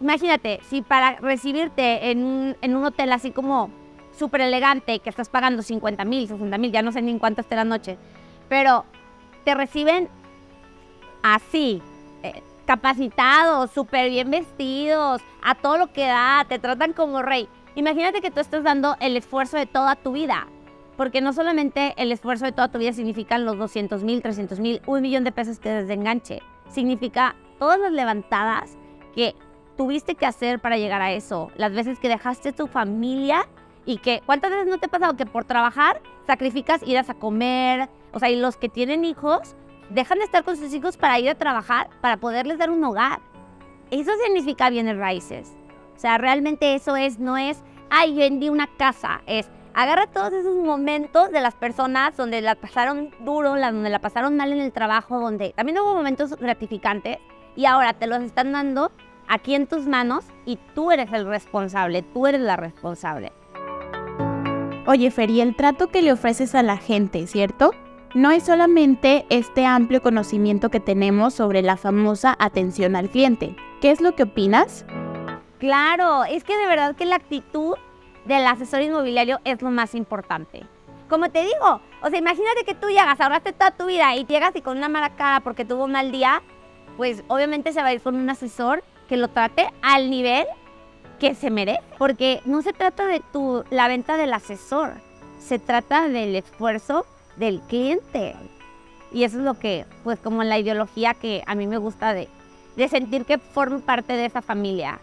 imagínate, 0.00 0.58
si 0.68 0.82
para 0.82 1.16
recibirte 1.16 2.10
en 2.10 2.24
un, 2.24 2.56
en 2.62 2.74
un 2.74 2.84
hotel 2.84 3.12
así 3.12 3.30
como 3.30 3.70
súper 4.18 4.40
elegante, 4.40 4.98
que 4.98 5.08
estás 5.08 5.28
pagando 5.28 5.62
50 5.62 6.04
mil, 6.04 6.26
60 6.26 6.58
mil, 6.58 6.72
ya 6.72 6.82
no 6.82 6.90
sé 6.90 7.00
ni 7.00 7.12
en 7.12 7.20
cuánto 7.20 7.42
esté 7.42 7.54
la 7.54 7.64
noche, 7.64 7.96
pero 8.48 8.84
te 9.44 9.54
reciben 9.54 10.08
así, 11.22 11.82
eh, 12.22 12.42
capacitados, 12.66 13.70
súper 13.70 14.10
bien 14.10 14.30
vestidos, 14.30 15.22
a 15.42 15.54
todo 15.54 15.78
lo 15.78 15.92
que 15.92 16.06
da, 16.06 16.44
te 16.48 16.58
tratan 16.58 16.92
como 16.92 17.22
rey. 17.22 17.48
Imagínate 17.74 18.20
que 18.20 18.30
tú 18.30 18.40
estás 18.40 18.62
dando 18.62 18.96
el 19.00 19.16
esfuerzo 19.16 19.56
de 19.56 19.66
toda 19.66 19.96
tu 19.96 20.12
vida. 20.12 20.46
Porque 20.96 21.20
no 21.22 21.32
solamente 21.32 21.94
el 21.96 22.12
esfuerzo 22.12 22.44
de 22.44 22.52
toda 22.52 22.70
tu 22.70 22.78
vida 22.78 22.92
significan 22.92 23.44
los 23.44 23.56
200 23.56 24.04
mil, 24.04 24.20
300 24.20 24.60
mil, 24.60 24.82
un 24.86 25.00
millón 25.00 25.24
de 25.24 25.32
pesos 25.32 25.58
que 25.58 25.70
desde 25.70 25.94
enganche. 25.94 26.42
Significa 26.68 27.36
todas 27.58 27.80
las 27.80 27.92
levantadas 27.92 28.76
que 29.14 29.34
tuviste 29.76 30.14
que 30.14 30.26
hacer 30.26 30.60
para 30.60 30.76
llegar 30.76 31.00
a 31.00 31.12
eso. 31.12 31.50
Las 31.56 31.72
veces 31.72 31.98
que 31.98 32.08
dejaste 32.08 32.52
tu 32.52 32.66
familia 32.66 33.48
y 33.86 33.96
que, 33.96 34.20
¿cuántas 34.26 34.50
veces 34.50 34.66
no 34.66 34.78
te 34.78 34.86
ha 34.86 34.90
pasado 34.90 35.16
que 35.16 35.24
por 35.24 35.44
trabajar 35.44 36.02
sacrificas 36.26 36.82
ir 36.82 36.98
a 36.98 37.04
comer? 37.14 37.88
O 38.12 38.18
sea, 38.18 38.28
y 38.28 38.36
los 38.36 38.56
que 38.58 38.68
tienen 38.68 39.04
hijos 39.04 39.56
dejan 39.90 40.18
de 40.18 40.24
estar 40.24 40.44
con 40.44 40.56
sus 40.56 40.72
hijos 40.72 40.96
para 40.96 41.18
ir 41.18 41.28
a 41.30 41.34
trabajar, 41.34 41.90
para 42.00 42.16
poderles 42.16 42.58
dar 42.58 42.70
un 42.70 42.82
hogar. 42.82 43.20
Eso 43.90 44.10
significa 44.24 44.70
bienes 44.70 44.96
raíces. 44.96 45.52
O 45.96 45.98
sea, 45.98 46.16
realmente 46.16 46.74
eso 46.74 46.96
es, 46.96 47.18
no 47.18 47.36
es, 47.36 47.62
ay, 47.90 48.14
vendí 48.14 48.48
una 48.48 48.68
casa, 48.78 49.20
es, 49.26 49.50
agarra 49.74 50.06
todos 50.06 50.32
esos 50.32 50.56
momentos 50.56 51.30
de 51.30 51.40
las 51.40 51.54
personas 51.54 52.16
donde 52.16 52.40
la 52.40 52.54
pasaron 52.54 53.10
duro, 53.20 53.50
donde 53.50 53.90
la 53.90 53.98
pasaron 53.98 54.36
mal 54.36 54.52
en 54.52 54.60
el 54.60 54.72
trabajo, 54.72 55.20
donde 55.20 55.52
también 55.54 55.78
hubo 55.78 55.94
momentos 55.94 56.36
gratificantes, 56.36 57.18
y 57.56 57.66
ahora 57.66 57.94
te 57.94 58.06
los 58.06 58.22
están 58.22 58.52
dando 58.52 58.92
aquí 59.28 59.54
en 59.54 59.66
tus 59.66 59.86
manos 59.86 60.24
y 60.46 60.58
tú 60.74 60.90
eres 60.90 61.12
el 61.12 61.26
responsable, 61.26 62.02
tú 62.02 62.26
eres 62.26 62.40
la 62.40 62.56
responsable. 62.56 63.32
Oye, 64.86 65.10
Fer, 65.10 65.30
y 65.30 65.40
el 65.40 65.54
trato 65.54 65.88
que 65.88 66.02
le 66.02 66.12
ofreces 66.12 66.54
a 66.54 66.62
la 66.62 66.76
gente, 66.76 67.26
¿cierto? 67.26 67.72
No 68.14 68.32
es 68.32 68.42
solamente 68.42 69.24
este 69.30 69.64
amplio 69.64 70.02
conocimiento 70.02 70.68
que 70.68 70.80
tenemos 70.80 71.32
sobre 71.32 71.62
la 71.62 71.76
famosa 71.76 72.36
atención 72.40 72.96
al 72.96 73.08
cliente. 73.08 73.54
¿Qué 73.80 73.92
es 73.92 74.00
lo 74.00 74.16
que 74.16 74.24
opinas? 74.24 74.84
Claro, 75.60 76.24
es 76.24 76.42
que 76.42 76.56
de 76.56 76.66
verdad 76.66 76.96
que 76.96 77.04
la 77.04 77.14
actitud 77.14 77.76
del 78.24 78.44
asesor 78.48 78.82
inmobiliario 78.82 79.38
es 79.44 79.62
lo 79.62 79.70
más 79.70 79.94
importante. 79.94 80.64
Como 81.08 81.30
te 81.30 81.42
digo, 81.42 81.80
o 82.02 82.10
sea, 82.10 82.18
imagínate 82.18 82.64
que 82.64 82.74
tú 82.74 82.88
llegas, 82.88 83.20
ahorraste 83.20 83.52
toda 83.52 83.70
tu 83.70 83.86
vida 83.86 84.16
y 84.16 84.26
llegas 84.26 84.56
y 84.56 84.60
con 84.60 84.76
una 84.76 84.88
mala 84.88 85.14
cara 85.14 85.38
porque 85.38 85.64
tuvo 85.64 85.84
un 85.84 85.92
mal 85.92 86.10
día, 86.10 86.42
pues 86.96 87.22
obviamente 87.28 87.72
se 87.72 87.80
va 87.80 87.88
a 87.88 87.94
ir 87.94 88.00
con 88.00 88.16
un 88.16 88.28
asesor 88.28 88.82
que 89.08 89.18
lo 89.18 89.28
trate 89.28 89.68
al 89.82 90.10
nivel 90.10 90.46
que 91.20 91.36
se 91.36 91.48
merece. 91.50 91.80
Porque 91.96 92.40
no 92.44 92.60
se 92.62 92.72
trata 92.72 93.06
de 93.06 93.22
tu, 93.32 93.62
la 93.70 93.86
venta 93.86 94.16
del 94.16 94.32
asesor, 94.32 94.94
se 95.38 95.60
trata 95.60 96.08
del 96.08 96.34
esfuerzo 96.34 97.06
del 97.36 97.60
cliente. 97.62 98.36
Y 99.12 99.24
eso 99.24 99.38
es 99.38 99.44
lo 99.44 99.54
que, 99.54 99.86
pues 100.04 100.18
como 100.20 100.44
la 100.44 100.58
ideología 100.58 101.14
que 101.14 101.42
a 101.46 101.54
mí 101.54 101.66
me 101.66 101.78
gusta 101.78 102.14
de, 102.14 102.28
de 102.76 102.88
sentir 102.88 103.24
que 103.24 103.38
formo 103.38 103.80
parte 103.80 104.12
de 104.12 104.26
esa 104.26 104.42
familia 104.42 105.00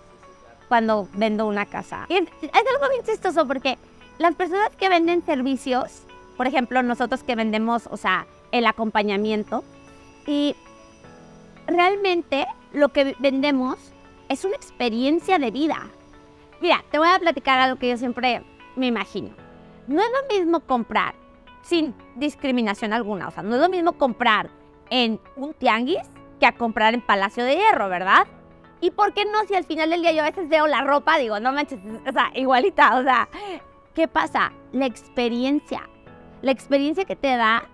cuando 0.68 1.08
vendo 1.14 1.46
una 1.46 1.66
casa. 1.66 2.06
Y 2.10 2.16
es, 2.16 2.24
es 2.42 2.52
algo 2.54 2.90
bien 2.90 3.06
chistoso 3.06 3.48
porque 3.48 3.78
las 4.18 4.36
personas 4.36 4.76
que 4.76 4.90
venden 4.90 5.24
servicios, 5.24 6.04
por 6.38 6.48
ejemplo, 6.48 6.82
nosotros 6.84 7.24
que 7.24 7.36
vendemos, 7.36 7.88
o 7.92 7.98
sea, 7.98 8.26
el 8.52 8.66
acompañamiento, 8.66 9.64
y 10.26 10.56
realmente 11.68 12.46
lo 12.74 12.90
que 12.90 13.16
vendemos 13.20 13.78
es 14.30 14.46
una 14.46 14.56
experiencia 14.56 15.40
de 15.40 15.52
vida. 15.52 15.88
Mira, 16.62 16.84
te 16.92 16.98
voy 16.98 17.08
a 17.08 17.20
platicar 17.20 17.60
algo 17.60 17.80
que 17.80 17.90
yo 17.90 17.98
siempre 17.98 18.42
me 18.76 18.88
imagino. 18.88 19.30
No 19.88 20.02
es 20.02 20.08
lo 20.10 20.36
mismo 20.36 20.60
comprar 20.62 21.16
sin 21.68 21.94
discriminación 22.16 22.94
alguna, 22.94 23.28
o 23.28 23.32
sea, 23.32 23.44
no 23.44 23.56
es 23.56 23.62
lo 23.62 23.70
mismo 23.70 23.94
comprar 23.94 24.50
en 24.90 25.20
un 25.36 25.54
tianguis 25.54 26.10
que 26.40 26.46
a 26.46 26.54
comprar 26.54 26.94
en 26.94 27.02
Palacio 27.02 27.44
de 27.44 27.58
Hierro, 27.58 27.90
¿verdad? 27.90 28.26
¿Y 28.80 28.92
por 28.92 29.14
qué 29.14 29.26
no 29.26 29.44
si 29.48 29.56
al 29.56 29.66
final 29.66 29.90
del 29.90 30.02
día 30.02 30.14
yo 30.14 30.22
a 30.22 30.30
veces 30.30 30.48
veo 30.48 30.66
la 30.68 30.82
ropa, 30.82 31.18
digo, 31.18 31.40
no 31.40 31.52
manches, 31.52 31.80
o 32.08 32.12
sea, 32.12 32.32
igualita, 32.36 32.96
o 32.96 33.04
sea, 33.04 33.28
¿qué 33.94 34.08
pasa? 34.08 34.54
La 34.72 34.86
experiencia, 34.86 35.90
la 36.42 36.52
experiencia 36.52 37.04
que 37.04 37.16
te 37.18 37.36
da 37.36 37.68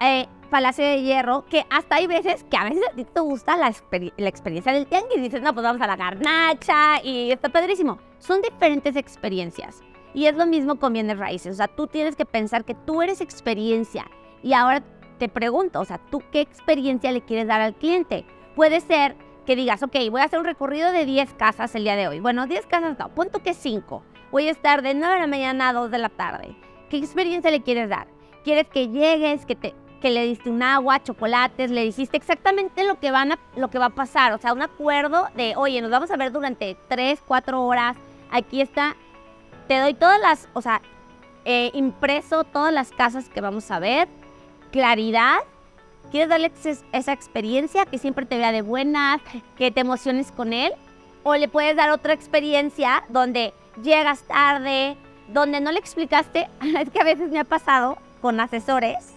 eh, 0.00 0.28
Palacio 0.48 0.84
de 0.84 1.02
Hierro, 1.02 1.44
que 1.46 1.64
hasta 1.68 1.96
hay 1.96 2.06
veces 2.06 2.44
que 2.44 2.56
a 2.56 2.64
veces 2.64 2.82
a 2.92 2.94
ti 2.94 3.04
te 3.04 3.20
gusta 3.20 3.56
la, 3.56 3.68
experiencia 3.68 4.72
del 4.72 4.86
tianguis. 4.86 5.20
Dices, 5.20 5.40
no, 5.40 5.52
pues 5.54 5.64
vamos 5.64 5.80
a 5.80 5.86
la 5.86 5.96
garnacha 5.96 7.02
y 7.02 7.32
está 7.32 7.48
padrísimo. 7.48 7.98
Son 8.18 8.40
diferentes 8.42 8.94
experiencias. 8.94 9.82
Y 10.14 10.26
es 10.26 10.34
lo 10.34 10.46
mismo 10.46 10.76
con 10.76 10.92
bienes 10.92 11.18
raíces. 11.18 11.54
O 11.54 11.56
sea, 11.56 11.68
tú 11.68 11.86
tienes 11.86 12.16
que 12.16 12.24
pensar 12.24 12.64
que 12.64 12.74
tú 12.74 13.02
eres 13.02 13.20
experiencia. 13.20 14.10
Y 14.42 14.52
ahora 14.52 14.82
te 15.18 15.28
pregunto, 15.28 15.80
o 15.80 15.84
sea, 15.84 15.98
¿tú 16.10 16.22
qué 16.32 16.40
experiencia 16.40 17.12
le 17.12 17.22
quieres 17.22 17.46
dar 17.46 17.60
al 17.60 17.74
cliente? 17.74 18.24
Puede 18.56 18.80
ser 18.80 19.16
que 19.46 19.56
digas, 19.56 19.82
ok, 19.82 19.94
voy 20.10 20.20
a 20.20 20.24
hacer 20.24 20.38
un 20.38 20.44
recorrido 20.44 20.92
de 20.92 21.04
10 21.04 21.34
casas 21.34 21.74
el 21.74 21.84
día 21.84 21.96
de 21.96 22.08
hoy. 22.08 22.20
Bueno, 22.20 22.46
10 22.46 22.66
casas 22.66 22.98
no, 22.98 23.08
punto 23.14 23.42
que 23.42 23.54
5. 23.54 24.02
Voy 24.30 24.48
a 24.48 24.50
estar 24.50 24.82
de 24.82 24.94
9 24.94 25.14
de 25.14 25.20
la 25.20 25.26
mañana 25.26 25.68
a 25.68 25.72
2 25.72 25.90
de 25.90 25.98
la 25.98 26.08
tarde. 26.08 26.56
¿Qué 26.90 26.96
experiencia 26.96 27.50
le 27.50 27.62
quieres 27.62 27.88
dar? 27.88 28.06
¿Quieres 28.44 28.68
que 28.68 28.88
llegues, 28.88 29.46
que 29.46 29.56
te 29.56 29.74
que 30.02 30.10
le 30.10 30.24
diste 30.24 30.50
un 30.50 30.62
agua, 30.62 31.02
chocolates, 31.02 31.70
le 31.70 31.84
dijiste 31.84 32.16
exactamente 32.16 32.84
lo 32.84 32.98
que, 32.98 33.12
van 33.12 33.32
a, 33.32 33.38
lo 33.56 33.70
que 33.70 33.78
va 33.78 33.86
a 33.86 33.90
pasar. 33.90 34.32
O 34.32 34.38
sea, 34.38 34.52
un 34.52 34.60
acuerdo 34.60 35.28
de, 35.36 35.54
oye, 35.56 35.80
nos 35.80 35.92
vamos 35.92 36.10
a 36.10 36.16
ver 36.16 36.32
durante 36.32 36.76
3, 36.88 37.22
4 37.24 37.62
horas. 37.64 37.96
Aquí 38.30 38.60
está, 38.60 38.96
te 39.68 39.78
doy 39.78 39.94
todas 39.94 40.20
las, 40.20 40.48
o 40.54 40.62
sea, 40.62 40.82
eh, 41.44 41.70
impreso 41.74 42.44
todas 42.44 42.72
las 42.72 42.90
casas 42.90 43.28
que 43.28 43.40
vamos 43.40 43.70
a 43.70 43.78
ver. 43.78 44.08
Claridad. 44.70 45.38
¿Quieres 46.10 46.28
darle 46.28 46.52
esa 46.92 47.12
experiencia 47.12 47.86
que 47.86 47.98
siempre 47.98 48.26
te 48.26 48.36
vea 48.36 48.52
de 48.52 48.62
buenas, 48.62 49.20
que 49.56 49.70
te 49.70 49.80
emociones 49.80 50.30
con 50.30 50.52
él? 50.52 50.72
O 51.22 51.36
le 51.36 51.48
puedes 51.48 51.76
dar 51.76 51.90
otra 51.90 52.12
experiencia 52.12 53.04
donde 53.08 53.54
llegas 53.82 54.22
tarde, 54.24 54.96
donde 55.28 55.60
no 55.60 55.72
le 55.72 55.78
explicaste. 55.78 56.48
Es 56.78 56.90
que 56.90 57.00
a 57.00 57.04
veces 57.04 57.30
me 57.30 57.38
ha 57.38 57.44
pasado 57.44 57.98
con 58.20 58.38
asesores 58.40 59.14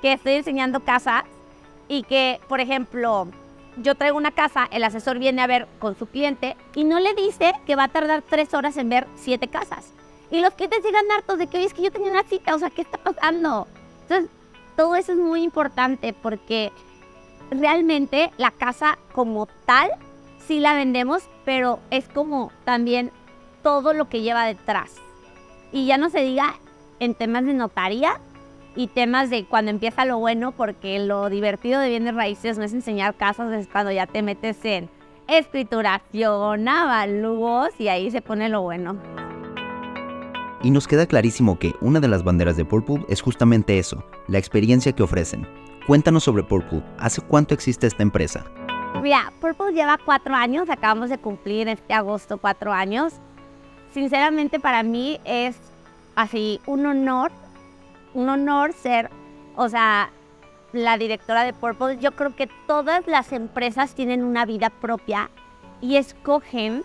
que 0.00 0.12
estoy 0.12 0.34
enseñando 0.34 0.80
casas 0.80 1.24
y 1.88 2.02
que, 2.02 2.40
por 2.48 2.60
ejemplo, 2.60 3.28
yo 3.76 3.94
traigo 3.94 4.16
una 4.16 4.30
casa, 4.30 4.68
el 4.70 4.84
asesor 4.84 5.18
viene 5.18 5.42
a 5.42 5.46
ver 5.46 5.68
con 5.78 5.96
su 5.96 6.06
cliente 6.06 6.56
y 6.74 6.84
no 6.84 6.98
le 6.98 7.14
dice 7.14 7.52
que 7.66 7.76
va 7.76 7.84
a 7.84 7.88
tardar 7.88 8.22
tres 8.22 8.54
horas 8.54 8.76
en 8.76 8.88
ver 8.88 9.06
siete 9.16 9.48
casas. 9.48 9.92
Y 10.30 10.40
los 10.40 10.54
clientes 10.54 10.82
llegan 10.82 11.04
hartos 11.16 11.38
de 11.38 11.46
que, 11.46 11.58
oye, 11.58 11.66
es 11.66 11.74
que 11.74 11.82
yo 11.82 11.92
tenía 11.92 12.10
una 12.10 12.24
cita, 12.24 12.54
o 12.54 12.58
sea, 12.58 12.70
¿qué 12.70 12.82
está 12.82 12.98
pasando? 12.98 13.68
Entonces, 14.02 14.30
todo 14.76 14.96
eso 14.96 15.12
es 15.12 15.18
muy 15.18 15.42
importante 15.42 16.12
porque 16.12 16.72
realmente 17.50 18.32
la 18.36 18.50
casa 18.50 18.98
como 19.12 19.46
tal 19.64 19.90
sí 20.46 20.58
la 20.58 20.74
vendemos, 20.74 21.22
pero 21.44 21.78
es 21.90 22.08
como 22.08 22.50
también 22.64 23.12
todo 23.62 23.92
lo 23.92 24.08
que 24.08 24.22
lleva 24.22 24.46
detrás. 24.46 24.94
Y 25.72 25.86
ya 25.86 25.98
no 25.98 26.10
se 26.10 26.20
diga 26.20 26.54
en 26.98 27.14
temas 27.14 27.44
de 27.44 27.54
notaría, 27.54 28.20
y 28.76 28.88
temas 28.88 29.30
de 29.30 29.46
cuando 29.46 29.70
empieza 29.70 30.04
lo 30.04 30.18
bueno, 30.18 30.52
porque 30.52 30.98
lo 30.98 31.30
divertido 31.30 31.80
de 31.80 31.88
bienes 31.88 32.14
raíces 32.14 32.58
no 32.58 32.64
es 32.64 32.74
enseñar 32.74 33.14
casas, 33.14 33.50
es 33.52 33.66
cuando 33.66 33.90
ya 33.90 34.06
te 34.06 34.22
metes 34.22 34.62
en 34.64 34.90
escrituración, 35.26 36.68
avalúos 36.68 37.70
y 37.78 37.88
ahí 37.88 38.10
se 38.10 38.20
pone 38.20 38.48
lo 38.48 38.62
bueno. 38.62 38.96
Y 40.62 40.70
nos 40.70 40.86
queda 40.86 41.06
clarísimo 41.06 41.58
que 41.58 41.74
una 41.80 42.00
de 42.00 42.08
las 42.08 42.22
banderas 42.22 42.56
de 42.56 42.64
Purple 42.64 43.04
es 43.08 43.22
justamente 43.22 43.78
eso, 43.78 44.04
la 44.28 44.38
experiencia 44.38 44.92
que 44.92 45.02
ofrecen. 45.02 45.46
Cuéntanos 45.86 46.24
sobre 46.24 46.42
Purple, 46.42 46.82
¿hace 46.98 47.22
cuánto 47.22 47.54
existe 47.54 47.86
esta 47.86 48.02
empresa? 48.02 48.44
Mira, 49.02 49.32
Purple 49.40 49.72
lleva 49.72 49.98
cuatro 50.04 50.34
años, 50.34 50.68
acabamos 50.68 51.10
de 51.10 51.18
cumplir 51.18 51.68
este 51.68 51.94
agosto 51.94 52.38
cuatro 52.38 52.72
años. 52.72 53.14
Sinceramente 53.92 54.60
para 54.60 54.82
mí 54.82 55.20
es 55.24 55.56
así 56.14 56.60
un 56.66 56.86
honor 56.86 57.30
un 58.16 58.30
honor 58.30 58.72
ser, 58.72 59.10
o 59.56 59.68
sea, 59.68 60.10
la 60.72 60.96
directora 60.96 61.44
de 61.44 61.52
Purple. 61.52 61.98
Yo 61.98 62.12
creo 62.12 62.34
que 62.34 62.48
todas 62.66 63.06
las 63.06 63.32
empresas 63.32 63.94
tienen 63.94 64.24
una 64.24 64.46
vida 64.46 64.70
propia 64.70 65.30
y 65.82 65.96
escogen 65.96 66.82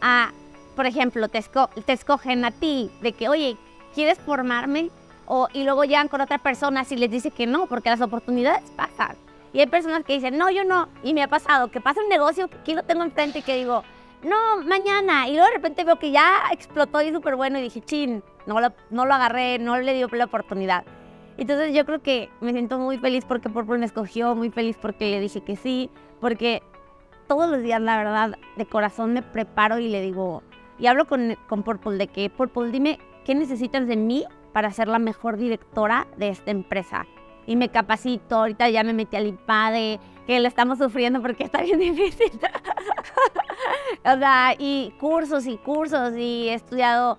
a, 0.00 0.32
por 0.74 0.86
ejemplo, 0.86 1.28
te, 1.28 1.44
escogen 1.86 2.44
a 2.46 2.50
ti 2.50 2.90
de 3.02 3.12
que, 3.12 3.28
oye, 3.28 3.58
¿quieres 3.94 4.18
formarme? 4.18 4.90
O, 5.26 5.48
y 5.52 5.64
luego 5.64 5.84
llegan 5.84 6.08
con 6.08 6.22
otra 6.22 6.38
persona 6.38 6.84
y 6.88 6.96
les 6.96 7.10
dice 7.10 7.30
que 7.30 7.46
no, 7.46 7.66
porque 7.66 7.90
las 7.90 8.00
oportunidades 8.00 8.62
pasan. 8.74 9.16
Y 9.52 9.60
hay 9.60 9.66
personas 9.66 10.04
que 10.04 10.14
dicen, 10.14 10.38
no, 10.38 10.50
yo 10.50 10.64
no. 10.64 10.88
Y 11.02 11.12
me 11.12 11.22
ha 11.22 11.28
pasado 11.28 11.70
que 11.70 11.82
pasa 11.82 12.00
un 12.00 12.08
negocio 12.08 12.48
que 12.48 12.56
aquí 12.56 12.74
lo 12.74 12.82
tengo 12.82 13.02
enfrente 13.02 13.40
y 13.40 13.42
que 13.42 13.56
digo, 13.56 13.84
no, 14.22 14.62
mañana. 14.64 15.28
Y 15.28 15.32
luego 15.32 15.46
de 15.46 15.54
repente 15.54 15.84
veo 15.84 15.98
que 15.98 16.10
ya 16.10 16.42
explotó 16.52 17.02
y 17.02 17.12
súper 17.12 17.36
bueno 17.36 17.58
y 17.58 17.62
dije, 17.62 17.80
chin, 17.80 18.22
no 18.46 18.60
lo, 18.60 18.72
no 18.90 19.06
lo 19.06 19.14
agarré, 19.14 19.58
no 19.58 19.78
le 19.78 19.94
dio 19.94 20.08
la 20.12 20.24
oportunidad. 20.24 20.84
Entonces 21.38 21.74
yo 21.74 21.84
creo 21.84 22.02
que 22.02 22.30
me 22.40 22.52
siento 22.52 22.78
muy 22.78 22.98
feliz 22.98 23.24
porque 23.24 23.48
Purple 23.48 23.78
me 23.78 23.86
escogió, 23.86 24.34
muy 24.34 24.50
feliz 24.50 24.76
porque 24.80 25.10
le 25.10 25.20
dije 25.20 25.40
que 25.40 25.56
sí, 25.56 25.90
porque 26.20 26.62
todos 27.26 27.50
los 27.50 27.62
días, 27.62 27.80
la 27.80 27.96
verdad, 27.96 28.38
de 28.56 28.66
corazón 28.66 29.12
me 29.14 29.22
preparo 29.22 29.78
y 29.78 29.88
le 29.88 30.02
digo, 30.02 30.42
y 30.78 30.86
hablo 30.86 31.06
con, 31.06 31.36
con 31.48 31.62
Purple 31.62 31.96
de 31.96 32.08
que, 32.08 32.30
Purple, 32.30 32.70
dime, 32.70 32.98
¿qué 33.24 33.34
necesitas 33.34 33.86
de 33.86 33.96
mí 33.96 34.24
para 34.52 34.70
ser 34.70 34.88
la 34.88 34.98
mejor 34.98 35.36
directora 35.36 36.06
de 36.16 36.28
esta 36.28 36.50
empresa? 36.50 37.06
Y 37.46 37.56
me 37.56 37.68
capacito, 37.68 38.36
ahorita 38.36 38.68
ya 38.70 38.84
me 38.84 38.92
metí 38.92 39.16
al 39.16 39.26
IPADE, 39.26 40.00
que 40.26 40.40
lo 40.40 40.48
estamos 40.48 40.78
sufriendo 40.78 41.20
porque 41.20 41.44
está 41.44 41.62
bien 41.62 41.78
difícil. 41.80 42.30
o 44.04 44.18
sea, 44.18 44.54
y 44.58 44.92
cursos 45.00 45.46
y 45.46 45.56
cursos, 45.58 46.14
y 46.16 46.48
he 46.48 46.54
estudiado 46.54 47.18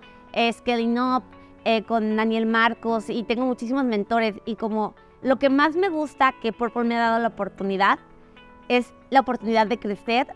Scaling 0.52 0.98
Up 0.98 1.22
eh, 1.64 1.82
con 1.84 2.16
Daniel 2.16 2.46
Marcos 2.46 3.08
y 3.08 3.22
tengo 3.22 3.46
muchísimos 3.46 3.84
mentores 3.84 4.34
y 4.44 4.56
como 4.56 4.94
lo 5.22 5.38
que 5.38 5.48
más 5.48 5.76
me 5.76 5.88
gusta 5.88 6.34
que 6.42 6.52
Purple 6.52 6.84
me 6.84 6.96
ha 6.96 7.00
dado 7.00 7.18
la 7.20 7.28
oportunidad 7.28 7.98
es 8.68 8.92
la 9.08 9.20
oportunidad 9.20 9.66
de 9.66 9.78
crecer 9.78 10.26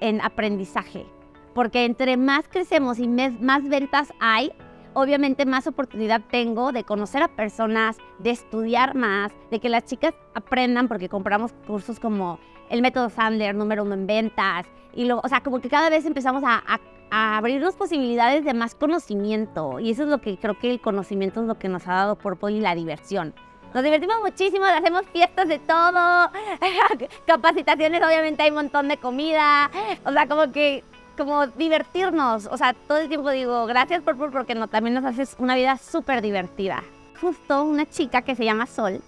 en 0.00 0.20
aprendizaje. 0.20 1.06
Porque 1.54 1.84
entre 1.84 2.16
más 2.16 2.48
crecemos 2.48 2.98
y 2.98 3.08
más 3.08 3.68
ventas 3.68 4.12
hay, 4.20 4.52
obviamente 4.94 5.46
más 5.46 5.66
oportunidad 5.66 6.22
tengo 6.30 6.72
de 6.72 6.84
conocer 6.84 7.22
a 7.22 7.28
personas, 7.28 7.98
de 8.18 8.30
estudiar 8.30 8.94
más, 8.94 9.32
de 9.50 9.60
que 9.60 9.68
las 9.68 9.84
chicas 9.84 10.14
aprendan, 10.34 10.88
porque 10.88 11.08
compramos 11.08 11.52
cursos 11.66 12.00
como 12.00 12.38
el 12.70 12.82
método 12.82 13.10
Sandler, 13.10 13.54
número 13.54 13.82
uno 13.82 13.94
en 13.94 14.06
ventas, 14.06 14.66
y 14.94 15.04
luego, 15.04 15.20
o 15.24 15.28
sea, 15.28 15.42
como 15.42 15.60
que 15.60 15.68
cada 15.68 15.90
vez 15.90 16.06
empezamos 16.06 16.42
a 16.44 16.62
abrirnos 17.10 17.74
posibilidades 17.76 18.44
de 18.44 18.54
más 18.54 18.74
conocimiento. 18.74 19.78
Y 19.78 19.90
eso 19.90 20.04
es 20.04 20.08
lo 20.08 20.20
que 20.20 20.36
creo 20.36 20.58
que 20.58 20.70
el 20.70 20.80
conocimiento 20.80 21.40
es 21.40 21.46
lo 21.46 21.58
que 21.58 21.68
nos 21.68 21.86
ha 21.86 21.94
dado 21.94 22.16
por 22.16 22.38
y 22.50 22.60
la 22.60 22.74
diversión. 22.74 23.34
Nos 23.74 23.82
divertimos 23.82 24.16
muchísimo, 24.22 24.64
hacemos 24.64 25.04
fiestas 25.12 25.48
de 25.48 25.58
todo, 25.58 26.30
capacitaciones, 27.26 28.00
obviamente 28.04 28.44
hay 28.44 28.50
un 28.50 28.56
montón 28.56 28.86
de 28.86 28.98
comida, 28.98 29.68
o 30.04 30.12
sea, 30.12 30.28
como 30.28 30.52
que, 30.52 30.84
como 31.16 31.46
divertirnos, 31.46 32.46
o 32.46 32.56
sea, 32.56 32.74
todo 32.74 32.98
el 32.98 33.08
tiempo 33.08 33.30
digo, 33.30 33.66
gracias 33.66 34.02
por 34.02 34.16
porque 34.30 34.54
no, 34.54 34.68
también 34.68 34.94
nos 34.94 35.04
haces 35.04 35.36
una 35.38 35.54
vida 35.54 35.78
súper 35.78 36.22
divertida. 36.22 36.82
Justo 37.20 37.64
una 37.64 37.88
chica 37.88 38.22
que 38.22 38.34
se 38.34 38.44
llama 38.44 38.66
Sol 38.66 39.00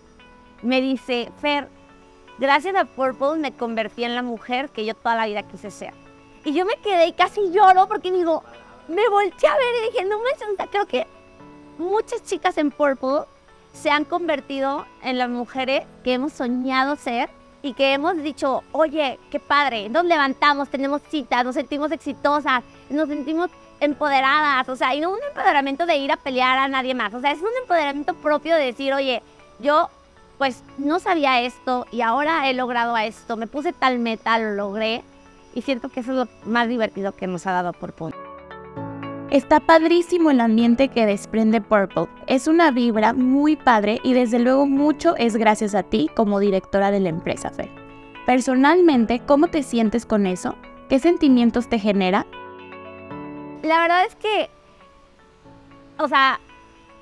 me 0.62 0.80
dice, 0.80 1.30
Fer, 1.40 1.68
gracias 2.38 2.74
a 2.76 2.84
Purple 2.84 3.38
me 3.38 3.52
convertí 3.52 4.04
en 4.04 4.14
la 4.14 4.22
mujer 4.22 4.70
que 4.70 4.84
yo 4.84 4.94
toda 4.94 5.16
la 5.16 5.26
vida 5.26 5.42
quise 5.42 5.70
ser. 5.70 5.92
Y 6.44 6.52
yo 6.52 6.64
me 6.64 6.76
quedé 6.76 7.08
y 7.08 7.12
casi 7.12 7.50
lloro 7.50 7.88
porque 7.88 8.12
digo, 8.12 8.42
me 8.88 9.08
volteé 9.08 9.48
a 9.48 9.56
ver 9.56 9.74
y 9.82 9.92
dije, 9.92 10.04
no 10.04 10.18
me 10.18 10.66
creo 10.68 10.86
que 10.86 11.06
muchas 11.78 12.22
chicas 12.24 12.56
en 12.58 12.70
Purple 12.70 13.24
se 13.72 13.90
han 13.90 14.04
convertido 14.04 14.86
en 15.02 15.18
las 15.18 15.28
mujeres 15.28 15.84
que 16.04 16.14
hemos 16.14 16.32
soñado 16.32 16.96
ser 16.96 17.28
y 17.66 17.74
que 17.74 17.92
hemos 17.92 18.16
dicho, 18.22 18.62
oye, 18.72 19.18
qué 19.30 19.40
padre, 19.40 19.88
nos 19.88 20.04
levantamos, 20.04 20.68
tenemos 20.68 21.02
citas, 21.10 21.44
nos 21.44 21.54
sentimos 21.54 21.90
exitosas, 21.90 22.62
nos 22.88 23.08
sentimos 23.08 23.50
empoderadas, 23.80 24.68
o 24.68 24.76
sea, 24.76 24.94
y 24.94 25.00
no 25.00 25.10
un 25.10 25.18
empoderamiento 25.28 25.84
de 25.84 25.96
ir 25.96 26.12
a 26.12 26.16
pelear 26.16 26.58
a 26.58 26.68
nadie 26.68 26.94
más, 26.94 27.12
o 27.12 27.20
sea, 27.20 27.32
es 27.32 27.40
un 27.40 27.50
empoderamiento 27.60 28.14
propio 28.14 28.54
de 28.54 28.66
decir, 28.66 28.94
oye, 28.94 29.22
yo 29.58 29.90
pues 30.38 30.62
no 30.78 31.00
sabía 31.00 31.40
esto 31.40 31.86
y 31.90 32.02
ahora 32.02 32.48
he 32.48 32.54
logrado 32.54 32.96
esto, 32.96 33.36
me 33.36 33.46
puse 33.46 33.72
tal 33.72 33.98
meta, 33.98 34.38
lo 34.38 34.52
logré 34.52 35.02
y 35.54 35.62
siento 35.62 35.88
que 35.88 36.00
eso 36.00 36.12
es 36.12 36.18
lo 36.18 36.28
más 36.50 36.68
divertido 36.68 37.12
que 37.12 37.26
nos 37.26 37.46
ha 37.46 37.52
dado 37.52 37.72
Purple. 37.72 38.25
Está 39.36 39.60
padrísimo 39.60 40.30
el 40.30 40.40
ambiente 40.40 40.88
que 40.88 41.04
desprende 41.04 41.60
Purple. 41.60 42.06
Es 42.26 42.48
una 42.48 42.70
vibra 42.70 43.12
muy 43.12 43.54
padre 43.54 44.00
y 44.02 44.14
desde 44.14 44.38
luego 44.38 44.64
mucho 44.64 45.14
es 45.18 45.36
gracias 45.36 45.74
a 45.74 45.82
ti 45.82 46.08
como 46.16 46.40
directora 46.40 46.90
de 46.90 47.00
la 47.00 47.10
empresa, 47.10 47.50
Fer. 47.50 47.68
Personalmente, 48.24 49.20
¿cómo 49.26 49.48
te 49.48 49.62
sientes 49.62 50.06
con 50.06 50.26
eso? 50.26 50.56
¿Qué 50.88 50.98
sentimientos 51.00 51.68
te 51.68 51.78
genera? 51.78 52.24
La 53.62 53.78
verdad 53.80 54.06
es 54.06 54.16
que, 54.16 54.48
o 55.98 56.08
sea, 56.08 56.40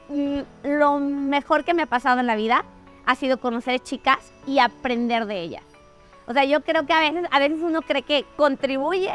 mm, 0.08 0.40
lo 0.64 0.98
mejor 0.98 1.62
que 1.62 1.72
me 1.72 1.82
ha 1.82 1.86
pasado 1.86 2.18
en 2.18 2.26
la 2.26 2.34
vida 2.34 2.64
ha 3.06 3.14
sido 3.14 3.38
conocer 3.38 3.78
chicas 3.78 4.32
y 4.44 4.58
aprender 4.58 5.26
de 5.26 5.40
ellas. 5.40 5.62
O 6.26 6.32
sea, 6.32 6.44
yo 6.44 6.62
creo 6.62 6.84
que 6.84 6.94
a 6.94 6.98
veces, 6.98 7.28
a 7.30 7.38
veces 7.38 7.60
uno 7.62 7.80
cree 7.82 8.02
que 8.02 8.24
contribuye 8.36 9.12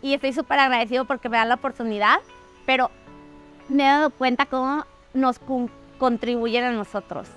y 0.00 0.14
estoy 0.14 0.32
súper 0.32 0.60
agradecido 0.60 1.04
porque 1.04 1.28
me 1.28 1.36
dan 1.36 1.50
la 1.50 1.56
oportunidad, 1.56 2.20
pero 2.66 2.90
me 3.68 3.84
he 3.84 3.86
dado 3.86 4.10
cuenta 4.10 4.46
cómo 4.46 4.84
nos 5.12 5.40
contribuyen 5.98 6.64
a 6.64 6.72
nosotros. 6.72 7.28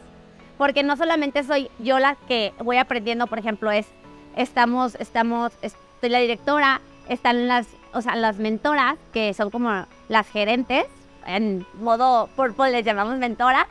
Porque 0.57 0.83
no 0.83 0.97
solamente 0.97 1.43
soy 1.43 1.69
yo 1.79 1.99
la 1.99 2.15
que 2.27 2.53
voy 2.59 2.77
aprendiendo, 2.77 3.27
por 3.27 3.39
ejemplo, 3.39 3.71
es, 3.71 3.87
estamos, 4.35 4.95
estamos, 4.95 5.51
estoy 5.61 6.09
la 6.09 6.19
directora, 6.19 6.81
están 7.09 7.47
las, 7.47 7.67
o 7.93 8.01
sea, 8.01 8.15
las 8.15 8.37
mentoras, 8.37 8.97
que 9.13 9.33
son 9.33 9.51
como 9.51 9.85
las 10.09 10.27
gerentes, 10.27 10.85
en 11.25 11.65
modo 11.79 12.27
purple 12.35 12.71
les 12.71 12.85
llamamos 12.85 13.17
mentoras, 13.17 13.67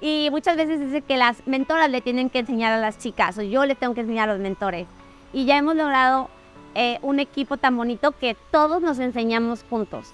y 0.00 0.28
muchas 0.30 0.56
veces 0.56 0.80
es 0.80 1.04
que 1.04 1.18
las 1.18 1.46
mentoras 1.46 1.90
le 1.90 2.00
tienen 2.00 2.30
que 2.30 2.38
enseñar 2.38 2.72
a 2.72 2.78
las 2.78 2.98
chicas, 2.98 3.36
o 3.36 3.42
yo 3.42 3.66
le 3.66 3.74
tengo 3.74 3.94
que 3.94 4.00
enseñar 4.00 4.30
a 4.30 4.32
los 4.32 4.40
mentores. 4.40 4.88
Y 5.32 5.44
ya 5.44 5.58
hemos 5.58 5.76
logrado 5.76 6.30
eh, 6.74 6.98
un 7.02 7.20
equipo 7.20 7.58
tan 7.58 7.76
bonito 7.76 8.12
que 8.12 8.36
todos 8.50 8.80
nos 8.80 8.98
enseñamos 8.98 9.64
juntos. 9.68 10.12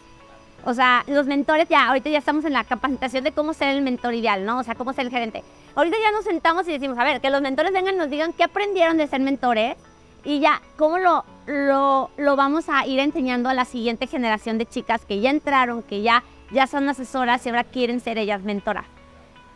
O 0.69 0.75
sea, 0.75 1.05
los 1.07 1.29
mentores 1.29 1.69
ya, 1.69 1.87
ahorita 1.87 2.11
ya 2.11 2.19
estamos 2.19 2.45
en 2.45 2.53
la 2.53 2.65
capacitación 2.65 3.23
de 3.23 3.31
cómo 3.31 3.55
ser 3.55 3.69
el 3.69 3.83
mentor 3.83 4.15
ideal, 4.15 4.45
¿no? 4.45 4.59
O 4.59 4.65
sea, 4.65 4.75
cómo 4.75 4.93
ser 4.93 5.07
el 5.07 5.13
gerente. 5.13 5.45
Ahorita 5.77 5.97
ya 6.03 6.11
nos 6.11 6.25
sentamos 6.25 6.67
y 6.67 6.73
decimos, 6.73 6.99
a 6.99 7.05
ver, 7.05 7.21
que 7.21 7.31
los 7.31 7.41
mentores 7.41 7.73
vengan 7.73 7.95
y 7.95 7.99
nos 7.99 8.11
digan 8.11 8.33
qué 8.33 8.43
aprendieron 8.43 8.97
de 8.97 9.07
ser 9.07 9.21
mentores 9.21 9.77
y 10.25 10.41
ya, 10.41 10.61
cómo 10.77 10.99
lo, 10.99 11.25
lo, 11.47 12.11
lo 12.17 12.35
vamos 12.35 12.69
a 12.69 12.85
ir 12.85 12.99
enseñando 12.99 13.49
a 13.49 13.55
la 13.55 13.65
siguiente 13.65 14.09
generación 14.09 14.59
de 14.59 14.67
chicas 14.67 15.05
que 15.05 15.21
ya 15.21 15.31
entraron, 15.31 15.85
que 15.85 16.03
ya, 16.03 16.25
ya 16.51 16.67
son 16.67 16.89
asesoras 16.89 17.47
y 17.47 17.51
ahora 17.51 17.63
quieren 17.63 18.01
ser 18.01 18.19
ellas 18.19 18.43
mentoras. 18.43 18.87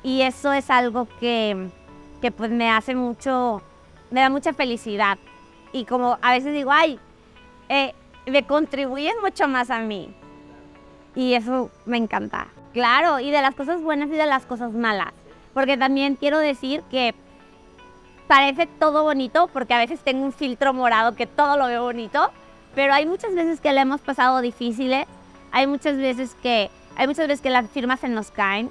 Y 0.04 0.22
eso 0.22 0.52
es 0.52 0.70
algo 0.70 1.08
que, 1.18 1.70
que 2.22 2.30
pues 2.30 2.52
me 2.52 2.70
hace 2.70 2.94
mucho, 2.94 3.62
me 4.12 4.20
da 4.20 4.30
mucha 4.30 4.52
felicidad. 4.52 5.18
Y 5.72 5.86
como 5.86 6.18
a 6.22 6.30
veces 6.34 6.54
digo, 6.54 6.70
ay, 6.70 7.00
eh, 7.68 7.94
me 8.26 8.46
contribuyen 8.46 9.14
mucho 9.20 9.48
más 9.48 9.70
a 9.70 9.80
mí. 9.80 10.14
Y 11.14 11.34
eso 11.34 11.70
me 11.86 11.96
encanta. 11.96 12.48
Claro, 12.72 13.20
y 13.20 13.30
de 13.30 13.42
las 13.42 13.54
cosas 13.54 13.82
buenas 13.82 14.08
y 14.08 14.12
de 14.12 14.26
las 14.26 14.46
cosas 14.46 14.72
malas. 14.72 15.12
Porque 15.54 15.76
también 15.76 16.16
quiero 16.16 16.38
decir 16.38 16.82
que 16.90 17.14
parece 18.28 18.66
todo 18.66 19.02
bonito, 19.02 19.48
porque 19.52 19.74
a 19.74 19.78
veces 19.78 20.00
tengo 20.00 20.24
un 20.24 20.32
filtro 20.32 20.72
morado 20.72 21.16
que 21.16 21.26
todo 21.26 21.56
lo 21.56 21.66
veo 21.66 21.82
bonito, 21.82 22.30
pero 22.76 22.94
hay 22.94 23.04
muchas 23.04 23.34
veces 23.34 23.60
que 23.60 23.72
le 23.72 23.80
hemos 23.80 24.00
pasado 24.00 24.40
difíciles, 24.40 25.06
hay 25.50 25.66
muchas 25.66 25.96
veces 25.96 26.36
que, 26.40 26.70
hay 26.94 27.08
muchas 27.08 27.26
veces 27.26 27.40
que 27.40 27.50
las 27.50 27.68
firmas 27.68 27.98
se 27.98 28.08
nos 28.08 28.30
caen, 28.30 28.70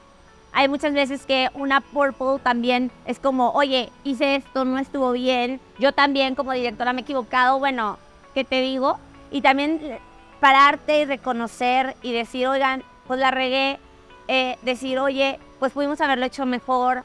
hay 0.51 0.67
muchas 0.67 0.93
veces 0.93 1.25
que 1.25 1.49
una 1.53 1.81
Purple 1.81 2.39
también 2.41 2.91
es 3.05 3.19
como, 3.19 3.51
oye, 3.51 3.91
hice 4.03 4.35
esto, 4.35 4.65
no 4.65 4.79
estuvo 4.79 5.11
bien. 5.11 5.59
Yo 5.77 5.91
también 5.91 6.35
como 6.35 6.53
directora 6.53 6.93
me 6.93 7.01
he 7.01 7.03
equivocado. 7.03 7.59
Bueno, 7.59 7.99
¿qué 8.33 8.43
te 8.43 8.61
digo? 8.61 8.97
Y 9.31 9.41
también 9.41 9.99
pararte 10.39 11.01
y 11.01 11.05
reconocer 11.05 11.95
y 12.01 12.11
decir, 12.13 12.47
oigan, 12.47 12.83
pues 13.07 13.19
la 13.19 13.31
regué. 13.31 13.79
Eh, 14.27 14.57
decir, 14.61 14.99
oye, 14.99 15.39
pues 15.59 15.73
pudimos 15.73 15.99
haberlo 16.01 16.25
hecho 16.25 16.45
mejor. 16.45 17.03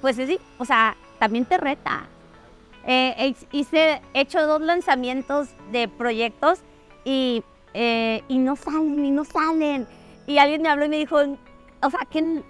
Pues 0.00 0.16
sí, 0.16 0.38
o 0.58 0.64
sea, 0.64 0.96
también 1.18 1.44
te 1.44 1.58
reta. 1.58 2.06
Eh, 2.86 3.34
hice, 3.52 4.00
he 4.14 4.20
hecho 4.20 4.46
dos 4.46 4.60
lanzamientos 4.60 5.48
de 5.72 5.88
proyectos 5.88 6.60
y, 7.04 7.42
eh, 7.74 8.22
y 8.28 8.38
no 8.38 8.56
salen, 8.56 9.04
y 9.04 9.10
no 9.10 9.24
salen. 9.24 9.86
Y 10.26 10.38
alguien 10.38 10.62
me 10.62 10.68
habló 10.68 10.84
y 10.84 10.88
me 10.88 10.98
dijo, 10.98 11.16
o 11.16 11.90
sea, 11.90 12.00
que 12.10 12.42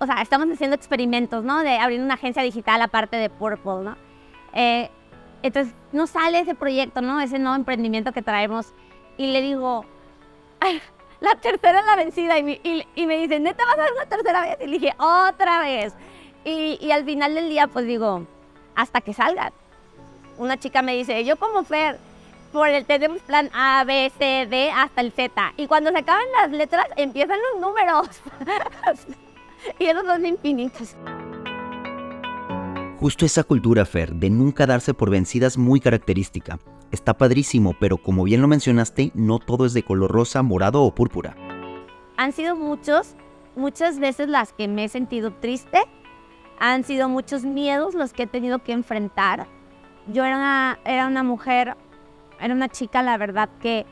o 0.00 0.06
sea, 0.06 0.22
estamos 0.22 0.48
haciendo 0.50 0.76
experimentos, 0.76 1.44
¿no? 1.44 1.62
De 1.62 1.76
abrir 1.78 2.00
una 2.00 2.14
agencia 2.14 2.42
digital 2.42 2.80
aparte 2.82 3.16
de 3.16 3.30
Purple, 3.30 3.84
¿no? 3.84 3.96
Eh, 4.52 4.90
entonces, 5.42 5.74
no 5.92 6.06
sale 6.06 6.40
ese 6.40 6.54
proyecto, 6.54 7.00
¿no? 7.00 7.20
Ese 7.20 7.38
nuevo 7.38 7.56
emprendimiento 7.56 8.12
que 8.12 8.22
traemos. 8.22 8.72
Y 9.18 9.26
le 9.26 9.42
digo, 9.42 9.84
la 11.20 11.34
tercera 11.34 11.80
es 11.80 11.86
la 11.86 11.96
vencida. 11.96 12.38
Y 12.38 12.42
me, 12.44 12.60
y, 12.62 12.84
dice, 12.94 13.40
¿neta 13.40 13.64
vas 13.66 13.78
a 13.78 13.82
hacer 13.82 13.94
una 13.94 14.06
tercera 14.06 14.40
vez? 14.42 14.56
Y 14.60 14.66
le 14.66 14.78
dije, 14.78 14.94
otra 14.98 15.60
vez. 15.60 15.92
Y, 16.44 16.90
al 16.90 17.04
final 17.04 17.34
del 17.34 17.48
día, 17.50 17.66
pues 17.66 17.84
digo, 17.84 18.26
hasta 18.74 19.00
que 19.00 19.12
salga. 19.12 19.52
Una 20.38 20.56
chica 20.56 20.82
me 20.82 20.96
dice, 20.96 21.24
yo 21.24 21.36
como 21.36 21.64
Fer, 21.64 21.98
por 22.52 22.68
el 22.68 22.86
tenemos 22.86 23.20
plan 23.22 23.50
A, 23.52 23.82
B, 23.84 24.10
C, 24.16 24.46
D 24.48 24.70
hasta 24.70 25.00
el 25.00 25.12
Z. 25.12 25.52
Y 25.56 25.66
cuando 25.66 25.90
se 25.90 25.98
acaban 25.98 26.24
las 26.40 26.52
letras, 26.52 26.86
empiezan 26.96 27.38
los 27.52 27.60
números. 27.60 28.08
y 29.80 29.86
esos 29.86 30.04
son 30.06 30.24
infinitos. 30.24 30.96
Justo 33.00 33.26
esa 33.26 33.42
cultura, 33.44 33.84
Fer, 33.84 34.14
de 34.14 34.30
nunca 34.30 34.64
darse 34.66 34.94
por 34.94 35.10
vencidas 35.10 35.58
muy 35.58 35.80
característica. 35.80 36.58
Está 36.90 37.14
padrísimo, 37.14 37.74
pero 37.78 37.98
como 37.98 38.24
bien 38.24 38.40
lo 38.40 38.48
mencionaste, 38.48 39.12
no 39.14 39.38
todo 39.38 39.66
es 39.66 39.74
de 39.74 39.82
color 39.82 40.10
rosa, 40.10 40.42
morado 40.42 40.82
o 40.82 40.94
púrpura. 40.94 41.36
Han 42.16 42.32
sido 42.32 42.56
muchos, 42.56 43.14
muchas 43.56 43.98
veces 43.98 44.28
las 44.28 44.52
que 44.52 44.68
me 44.68 44.84
he 44.84 44.88
sentido 44.88 45.32
triste. 45.34 45.82
Han 46.58 46.84
sido 46.84 47.08
muchos 47.08 47.44
miedos 47.44 47.94
los 47.94 48.12
que 48.12 48.24
he 48.24 48.26
tenido 48.26 48.60
que 48.60 48.72
enfrentar. 48.72 49.46
Yo 50.06 50.24
era 50.24 50.36
una, 50.36 50.78
era 50.84 51.06
una 51.06 51.22
mujer, 51.22 51.76
era 52.40 52.54
una 52.54 52.68
chica, 52.68 53.02
la 53.02 53.18
verdad, 53.18 53.50
que 53.60 53.84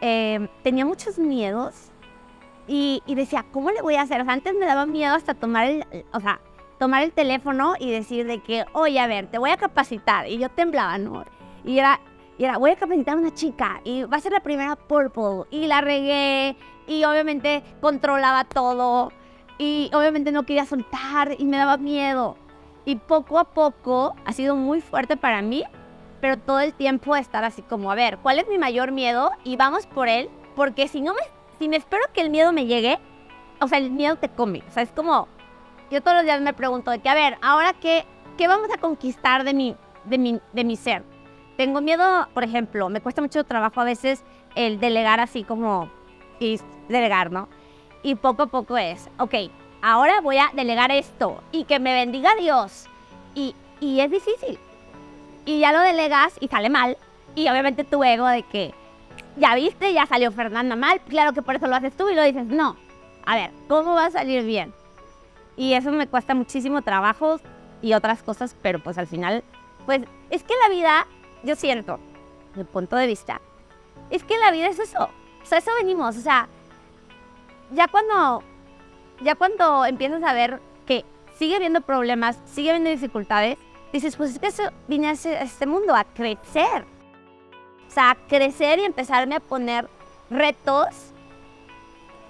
eh, 0.00 0.48
tenía 0.64 0.84
muchos 0.84 1.18
miedos 1.18 1.92
y, 2.66 3.02
decía, 3.06 3.44
¿cómo 3.52 3.70
le 3.70 3.82
voy 3.82 3.94
a 3.94 4.02
hacer? 4.02 4.20
O 4.20 4.24
sea, 4.24 4.34
antes 4.34 4.54
me 4.54 4.66
daba 4.66 4.86
miedo 4.86 5.14
hasta 5.14 5.34
tomar 5.34 5.66
el, 5.66 5.84
o 6.12 6.20
sea, 6.20 6.40
tomar 6.78 7.02
el 7.02 7.12
teléfono 7.12 7.74
y 7.78 7.90
decir 7.90 8.26
de 8.26 8.42
que, 8.42 8.64
oye, 8.72 8.98
a 8.98 9.06
ver, 9.06 9.28
te 9.28 9.38
voy 9.38 9.50
a 9.50 9.56
capacitar. 9.56 10.28
Y 10.28 10.38
yo 10.38 10.48
temblaba, 10.48 10.98
¿no? 10.98 11.24
Y 11.64 11.78
era, 11.78 12.00
y 12.42 12.44
era, 12.44 12.58
voy 12.58 12.72
a 12.72 12.76
capacitar 12.76 13.14
a 13.14 13.20
una 13.20 13.32
chica 13.32 13.80
y 13.84 14.02
va 14.02 14.16
a 14.16 14.20
ser 14.20 14.32
la 14.32 14.40
primera 14.40 14.74
Purple. 14.74 15.44
Y 15.52 15.68
la 15.68 15.80
regué 15.80 16.56
y 16.88 17.04
obviamente 17.04 17.62
controlaba 17.80 18.42
todo. 18.42 19.12
Y 19.58 19.92
obviamente 19.94 20.32
no 20.32 20.42
quería 20.42 20.66
soltar 20.66 21.36
y 21.38 21.44
me 21.44 21.56
daba 21.56 21.76
miedo. 21.76 22.36
Y 22.84 22.96
poco 22.96 23.38
a 23.38 23.44
poco 23.44 24.16
ha 24.24 24.32
sido 24.32 24.56
muy 24.56 24.80
fuerte 24.80 25.16
para 25.16 25.40
mí, 25.40 25.62
pero 26.20 26.36
todo 26.36 26.58
el 26.58 26.74
tiempo 26.74 27.14
estar 27.14 27.44
así 27.44 27.62
como, 27.62 27.92
a 27.92 27.94
ver, 27.94 28.18
¿cuál 28.18 28.40
es 28.40 28.48
mi 28.48 28.58
mayor 28.58 28.90
miedo? 28.90 29.30
Y 29.44 29.54
vamos 29.54 29.86
por 29.86 30.08
él, 30.08 30.28
porque 30.56 30.88
si 30.88 31.00
no 31.00 31.14
me 31.14 31.20
si 31.60 31.68
me 31.68 31.76
espero 31.76 32.02
que 32.12 32.22
el 32.22 32.30
miedo 32.30 32.52
me 32.52 32.66
llegue, 32.66 32.98
o 33.60 33.68
sea, 33.68 33.78
el 33.78 33.92
miedo 33.92 34.16
te 34.16 34.28
come. 34.28 34.64
O 34.68 34.72
sea, 34.72 34.82
es 34.82 34.90
como, 34.90 35.28
yo 35.92 36.02
todos 36.02 36.16
los 36.16 36.24
días 36.24 36.40
me 36.40 36.54
pregunto 36.54 36.90
de 36.90 36.98
que, 36.98 37.08
a 37.08 37.14
ver, 37.14 37.38
ahora 37.40 37.72
qué, 37.74 38.04
qué 38.36 38.48
vamos 38.48 38.68
a 38.74 38.80
conquistar 38.80 39.44
de 39.44 39.54
mi, 39.54 39.76
de 40.06 40.18
mi, 40.18 40.40
de 40.52 40.64
mi 40.64 40.74
ser. 40.74 41.11
Tengo 41.56 41.80
miedo, 41.80 42.28
por 42.34 42.44
ejemplo, 42.44 42.88
me 42.88 43.00
cuesta 43.00 43.20
mucho 43.20 43.44
trabajo 43.44 43.80
a 43.80 43.84
veces 43.84 44.22
el 44.54 44.80
delegar 44.80 45.20
así 45.20 45.44
como, 45.44 45.90
y 46.40 46.58
delegar, 46.88 47.30
¿no? 47.30 47.48
Y 48.02 48.14
poco 48.14 48.44
a 48.44 48.46
poco 48.46 48.76
es, 48.78 49.08
ok, 49.18 49.34
ahora 49.82 50.20
voy 50.20 50.38
a 50.38 50.50
delegar 50.54 50.90
esto 50.90 51.42
y 51.52 51.64
que 51.64 51.78
me 51.78 51.92
bendiga 51.92 52.34
Dios. 52.36 52.86
Y, 53.34 53.54
y 53.80 54.00
es 54.00 54.10
difícil. 54.10 54.58
Y 55.44 55.60
ya 55.60 55.72
lo 55.72 55.80
delegas 55.80 56.36
y 56.40 56.48
sale 56.48 56.70
mal. 56.70 56.96
Y 57.34 57.48
obviamente 57.48 57.84
tu 57.84 58.02
ego 58.02 58.26
de 58.26 58.42
que, 58.42 58.74
ya 59.36 59.54
viste, 59.54 59.92
ya 59.92 60.06
salió 60.06 60.30
Fernanda 60.32 60.76
mal, 60.76 61.00
claro 61.08 61.32
que 61.32 61.42
por 61.42 61.56
eso 61.56 61.66
lo 61.66 61.76
haces 61.76 61.96
tú 61.96 62.08
y 62.08 62.14
lo 62.14 62.22
dices, 62.22 62.46
no. 62.46 62.76
A 63.24 63.36
ver, 63.36 63.50
¿cómo 63.68 63.94
va 63.94 64.06
a 64.06 64.10
salir 64.10 64.44
bien? 64.44 64.72
Y 65.56 65.74
eso 65.74 65.90
me 65.90 66.06
cuesta 66.06 66.34
muchísimo 66.34 66.82
trabajo 66.82 67.38
y 67.80 67.94
otras 67.94 68.22
cosas, 68.22 68.56
pero 68.62 68.82
pues 68.82 68.98
al 68.98 69.06
final, 69.06 69.44
pues 69.86 70.02
es 70.30 70.42
que 70.42 70.54
la 70.62 70.74
vida, 70.74 71.06
yo 71.42 71.56
siento, 71.56 71.98
de 72.54 72.64
punto 72.64 72.96
de 72.96 73.06
vista, 73.06 73.40
es 74.10 74.24
que 74.24 74.38
la 74.38 74.50
vida 74.50 74.68
es 74.68 74.78
eso. 74.78 75.10
O 75.42 75.46
sea, 75.46 75.58
eso 75.58 75.70
venimos. 75.80 76.16
O 76.16 76.20
sea, 76.20 76.48
ya 77.72 77.88
cuando, 77.88 78.42
ya 79.20 79.34
cuando 79.34 79.84
empiezas 79.86 80.22
a 80.22 80.32
ver 80.32 80.60
que 80.86 81.04
sigue 81.38 81.56
habiendo 81.56 81.80
problemas, 81.80 82.38
sigue 82.46 82.70
habiendo 82.70 82.90
dificultades, 82.90 83.58
dices, 83.92 84.16
pues 84.16 84.32
es 84.32 84.38
que 84.38 84.46
eso 84.48 84.64
vine 84.88 85.08
a 85.08 85.12
este 85.12 85.66
mundo, 85.66 85.94
a 85.94 86.04
crecer. 86.04 86.84
O 87.88 87.90
sea, 87.90 88.12
a 88.12 88.14
crecer 88.14 88.78
y 88.78 88.84
empezarme 88.84 89.36
a 89.36 89.40
poner 89.40 89.88
retos. 90.30 90.88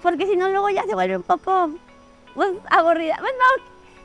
Porque 0.01 0.25
si 0.25 0.35
no, 0.35 0.49
luego 0.49 0.69
ya 0.69 0.83
se 0.83 0.93
vuelve 0.93 1.15
un 1.15 1.23
poco 1.23 1.69
pues, 2.33 2.51
aburrida. 2.69 3.17
Bueno, 3.19 3.37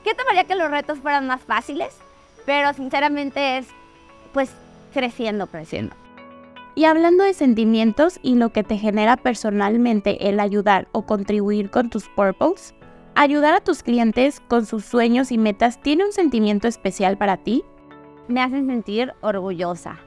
¿qué 0.04 0.14
tomaría 0.14 0.44
que 0.44 0.54
los 0.54 0.70
retos 0.70 0.98
fueran 0.98 1.26
más 1.26 1.42
fáciles? 1.42 1.96
Pero 2.46 2.72
sinceramente 2.72 3.58
es, 3.58 3.66
pues, 4.32 4.52
creciendo, 4.88 5.46
creciendo. 5.46 5.94
Y 6.74 6.84
hablando 6.84 7.24
de 7.24 7.34
sentimientos 7.34 8.20
y 8.22 8.36
lo 8.36 8.50
que 8.50 8.62
te 8.62 8.78
genera 8.78 9.16
personalmente 9.16 10.28
el 10.28 10.38
ayudar 10.38 10.86
o 10.92 11.06
contribuir 11.06 11.70
con 11.70 11.90
tus 11.90 12.08
purples, 12.08 12.74
ayudar 13.16 13.54
a 13.54 13.60
tus 13.60 13.82
clientes 13.82 14.40
con 14.46 14.64
sus 14.64 14.84
sueños 14.84 15.32
y 15.32 15.38
metas 15.38 15.80
tiene 15.82 16.04
un 16.04 16.12
sentimiento 16.12 16.68
especial 16.68 17.18
para 17.18 17.36
ti? 17.36 17.64
Me 18.28 18.40
hacen 18.40 18.68
sentir 18.68 19.12
orgullosa. 19.22 19.98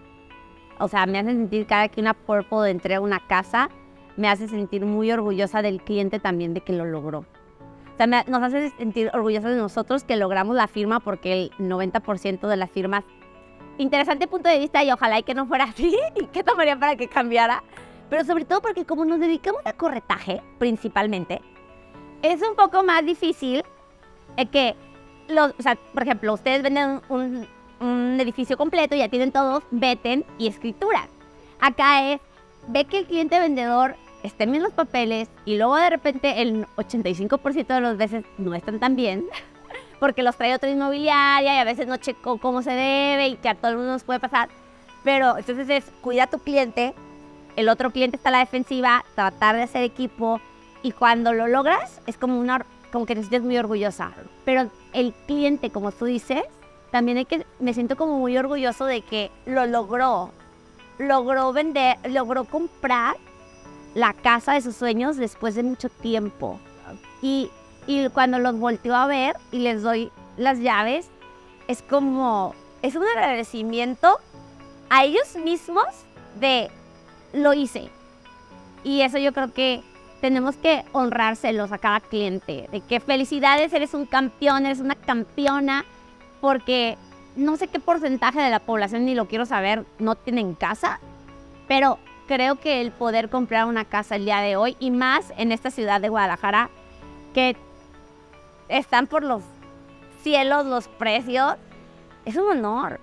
O 0.80 0.88
sea, 0.88 1.06
me 1.06 1.20
hacen 1.20 1.38
sentir 1.38 1.66
cada 1.66 1.90
que 1.90 2.00
una 2.00 2.14
purple 2.14 2.70
entrega 2.70 3.02
una 3.02 3.20
casa, 3.28 3.70
me 4.16 4.30
hace 4.30 4.48
sentir 4.48 4.86
muy 4.86 5.12
orgullosa 5.12 5.62
del 5.62 5.82
cliente 5.82 6.20
también 6.20 6.54
de 6.54 6.62
que 6.62 6.72
lo 6.72 6.86
logró. 6.86 7.20
O 7.20 7.98
sea, 7.98 8.08
nos 8.08 8.42
hace 8.42 8.70
sentir 8.72 9.12
orgullosa 9.14 9.50
de 9.50 9.58
nosotros 9.58 10.06
que 10.06 10.16
logramos 10.16 10.56
la 10.56 10.68
firma 10.68 11.02
porque 11.02 11.34
el 11.34 11.52
90% 11.60 12.48
de 12.48 12.56
las 12.58 12.72
firmas 12.72 13.04
interesante 13.78 14.28
punto 14.28 14.50
de 14.50 14.60
vista 14.60 14.84
y 14.84 14.92
ojalá 14.92 15.20
y 15.20 15.24
que 15.24 15.34
no 15.34 15.46
fuera 15.46 15.64
así 15.70 15.96
y 16.16 16.26
qué 16.28 16.44
tomaría 16.44 16.78
para 16.78 16.96
que 16.96 17.08
cambiara. 17.08 17.64
Pero 18.10 18.26
sobre 18.26 18.46
todo 18.46 18.62
porque 18.62 18.86
como 18.86 19.06
nos 19.06 19.20
dedicamos 19.20 19.62
a 19.66 19.74
corretaje 19.74 20.42
principalmente, 20.60 21.42
es 22.22 22.42
un 22.42 22.56
poco 22.56 22.84
más 22.84 23.06
difícil 23.06 23.64
eh, 24.38 24.46
que, 24.48 24.76
los, 25.28 25.54
o 25.58 25.62
sea, 25.62 25.76
por 25.94 26.04
ejemplo, 26.04 26.34
ustedes 26.34 26.62
venden 26.62 27.02
un, 27.10 27.48
un 27.80 28.18
edificio 28.20 28.58
completo, 28.58 28.96
ya 28.96 29.10
tienen 29.10 29.32
todos, 29.32 29.64
veten 29.72 30.26
y 30.38 30.48
escritura. 30.48 31.08
Acá 31.60 32.12
es, 32.12 32.22
ve 32.68 32.86
que 32.86 33.00
el 33.00 33.06
cliente 33.06 33.40
vendedor 33.40 33.96
estén 34.24 34.52
bien 34.52 34.64
los 34.64 34.74
papeles 34.74 35.30
y 35.46 35.58
luego 35.58 35.76
de 35.78 35.90
repente 35.90 36.42
el 36.42 36.66
85% 36.76 37.68
de 37.68 37.82
las 37.82 37.98
veces 37.98 38.26
no 38.38 38.54
están 38.54 38.80
tan 38.80 38.96
bien 38.96 39.26
porque 40.02 40.24
los 40.24 40.36
trae 40.36 40.56
otra 40.56 40.68
inmobiliaria 40.68 41.54
y 41.54 41.60
a 41.60 41.64
veces 41.64 41.86
no 41.86 41.96
checó 41.98 42.40
cómo 42.40 42.64
se 42.64 42.72
debe 42.72 43.28
y 43.28 43.36
que 43.36 43.50
a 43.50 43.54
todo 43.54 43.70
el 43.70 43.78
mundo 43.78 43.92
nos 43.92 44.04
puede 44.04 44.20
pasar. 44.20 44.50
Pero 45.04 45.38
entonces 45.38 45.70
es 45.70 45.86
cuida 46.02 46.24
a 46.24 46.28
tu 46.28 46.40
cliente, 46.40 46.96
el 47.56 47.70
otro 47.70 47.92
cliente 47.92 48.18
está 48.18 48.30
a 48.30 48.32
la 48.32 48.40
defensiva, 48.40 49.06
tratar 49.14 49.56
de 49.56 49.62
hacer 49.62 49.84
equipo 49.84 50.42
y 50.82 50.92
cuando 50.92 51.34
lo 51.34 51.48
logras 51.48 52.02
es 52.08 52.18
como 52.18 52.40
una 52.40 52.66
como 52.92 53.06
que 53.06 53.14
te 53.14 53.22
sientes 53.22 53.44
muy 53.44 53.60
orgullosa. 53.60 54.12
Pero 54.44 54.72
el 54.94 55.14
cliente, 55.28 55.70
como 55.70 55.92
tú 55.92 56.06
dices, 56.06 56.42
también 56.90 57.20
hay 57.20 57.26
que 57.26 57.46
me 57.60 57.76
siento 57.76 57.96
como 57.96 58.18
muy 58.18 58.36
orgulloso 58.36 58.86
de 58.86 59.02
que 59.02 59.30
lo 59.46 59.68
logró. 59.68 60.32
Logró 60.98 61.54
vender, 61.54 61.98
logró 62.10 62.46
comprar 62.46 63.18
la 63.94 64.14
casa 64.14 64.54
de 64.54 64.62
sus 64.62 64.76
sueños 64.76 65.18
después 65.18 65.54
de 65.54 65.62
mucho 65.62 65.90
tiempo. 65.90 66.60
Y 67.22 67.52
y 67.88 68.08
cuando 68.10 68.40
los 68.40 68.58
volteo 68.58 68.96
a 68.96 69.08
ver 69.08 69.36
y 69.52 69.60
les 69.60 69.82
doy 69.82 70.12
las 70.38 70.60
llaves, 70.60 71.10
es 71.68 71.82
como, 71.82 72.56
es 72.82 72.96
un 72.96 73.04
agradecimiento 73.04 74.20
a 74.90 75.04
ellos 75.04 75.36
mismos 75.36 75.86
de 76.40 76.70
lo 77.34 77.54
hice. 77.54 77.90
Y 78.84 79.02
eso 79.02 79.18
yo 79.18 79.34
creo 79.34 79.54
que 79.54 79.84
tenemos 80.22 80.56
que 80.56 80.84
honrárselos 80.92 81.72
a 81.72 81.78
cada 81.78 82.00
cliente, 82.00 82.68
de 82.72 82.82
que 82.82 83.00
felicidades, 83.00 83.74
eres 83.74 83.94
un 83.94 84.06
campeón, 84.06 84.66
eres 84.66 84.80
una 84.80 84.96
campeona, 84.96 85.86
porque 86.40 86.98
no 87.36 87.58
sé 87.58 87.68
qué 87.68 87.80
porcentaje 87.80 88.40
de 88.40 88.50
la 88.50 88.60
población, 88.60 89.06
ni 89.06 89.16
lo 89.16 89.28
quiero 89.28 89.46
saber, 89.46 89.86
no 89.98 90.16
tienen 90.16 90.54
casa, 90.54 91.00
pero 91.68 91.98
creo 92.28 92.60
que 92.60 92.82
el 92.82 92.92
poder 92.92 93.30
comprar 93.30 93.66
una 93.66 93.86
casa 93.86 94.16
el 94.16 94.26
día 94.26 94.42
de 94.42 94.56
hoy, 94.56 94.78
y 94.80 94.92
más 94.92 95.34
en 95.38 95.52
esta 95.52 95.72
ciudad 95.72 96.02
de 96.02 96.10
Guadalajara, 96.10 96.70
que 97.34 97.56
están 98.78 99.08
por 99.08 99.24
los 99.24 99.44
cielos 100.24 100.66
los 100.66 100.88
precios, 100.88 101.56
es 102.26 102.36
un 102.36 102.50
honor. 102.50 103.00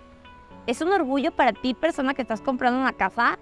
Es 0.66 0.80
un 0.80 0.92
orgullo 0.92 1.32
para 1.32 1.52
ti, 1.52 1.74
persona 1.74 2.14
que 2.14 2.22
estás 2.22 2.40
comprando 2.40 2.80
una 2.80 2.92
casa. 2.92 3.38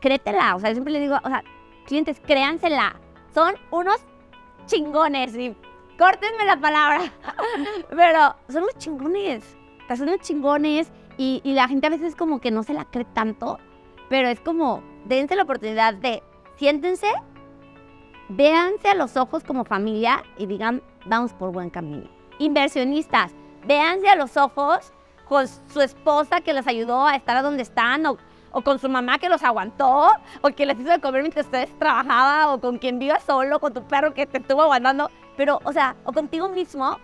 Créetela. 0.00 0.56
O 0.56 0.60
sea, 0.60 0.70
yo 0.70 0.74
siempre 0.74 0.92
le 0.92 1.00
digo, 1.00 1.16
o 1.22 1.28
sea, 1.28 1.44
clientes, 1.86 2.20
créansela. 2.24 2.96
Son 3.32 3.54
unos 3.70 3.98
chingones. 4.66 5.36
Y 5.36 5.56
córtenme 5.98 6.44
la 6.44 6.58
palabra. 6.58 7.00
Pero 7.90 8.34
son 8.48 8.64
unos 8.64 8.76
chingones. 8.78 9.56
son 9.96 10.08
unos 10.08 10.20
chingones. 10.20 10.90
Y, 11.16 11.40
y 11.44 11.52
la 11.52 11.68
gente 11.68 11.86
a 11.86 11.90
veces 11.90 12.16
como 12.16 12.40
que 12.40 12.50
no 12.50 12.62
se 12.64 12.74
la 12.74 12.86
cree 12.86 13.04
tanto. 13.04 13.58
Pero 14.08 14.28
es 14.28 14.40
como, 14.40 14.82
dense 15.04 15.36
la 15.36 15.44
oportunidad 15.44 15.94
de 15.94 16.22
siéntense, 16.56 17.08
véanse 18.28 18.88
a 18.88 18.94
los 18.94 19.16
ojos 19.16 19.44
como 19.44 19.64
familia 19.64 20.24
y 20.36 20.46
digan, 20.46 20.82
vamos 21.06 21.32
por 21.32 21.52
buen 21.52 21.70
camino. 21.70 22.08
Inversionistas, 22.38 23.32
véanse 23.66 24.08
a 24.08 24.16
los 24.16 24.36
ojos 24.36 24.92
con 25.28 25.46
su 25.48 25.80
esposa 25.80 26.40
que 26.40 26.52
les 26.52 26.66
ayudó 26.66 27.06
a 27.06 27.16
estar 27.16 27.36
a 27.36 27.42
donde 27.42 27.62
están, 27.62 28.04
o, 28.06 28.18
con 28.64 28.78
su 28.78 28.88
mamá 28.88 29.18
que 29.18 29.28
los 29.28 29.42
aguantó, 29.42 30.08
o 30.42 30.48
que 30.50 30.66
les 30.66 30.78
hizo 30.78 30.90
de 30.90 31.00
comer 31.00 31.22
mientras 31.22 31.46
ustedes 31.46 31.70
trabajaban, 31.78 32.50
o 32.50 32.60
con 32.60 32.78
quien 32.78 32.98
viva 32.98 33.18
solo, 33.20 33.60
con 33.60 33.72
tu 33.72 33.82
perro 33.84 34.12
que 34.12 34.26
te 34.26 34.38
estuvo 34.38 34.62
aguantando, 34.62 35.10
pero, 35.36 35.60
o 35.64 35.72
sea, 35.72 35.96
o 36.04 36.12
contigo 36.12 36.48
mismo. 36.48 36.98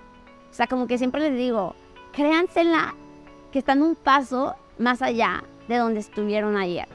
O 0.51 0.55
sea, 0.55 0.67
como 0.67 0.87
que 0.87 0.99
siempre 0.99 1.21
les 1.21 1.37
digo, 1.37 1.75
créansela 2.13 2.95
que 3.53 3.61
están 3.61 3.83
un 3.83 3.95
paso 3.95 4.57
más 4.79 5.03
allá 5.03 5.45
de 5.69 5.77
donde 5.77 6.01
estuvieron 6.01 6.57
ayer. 6.57 6.89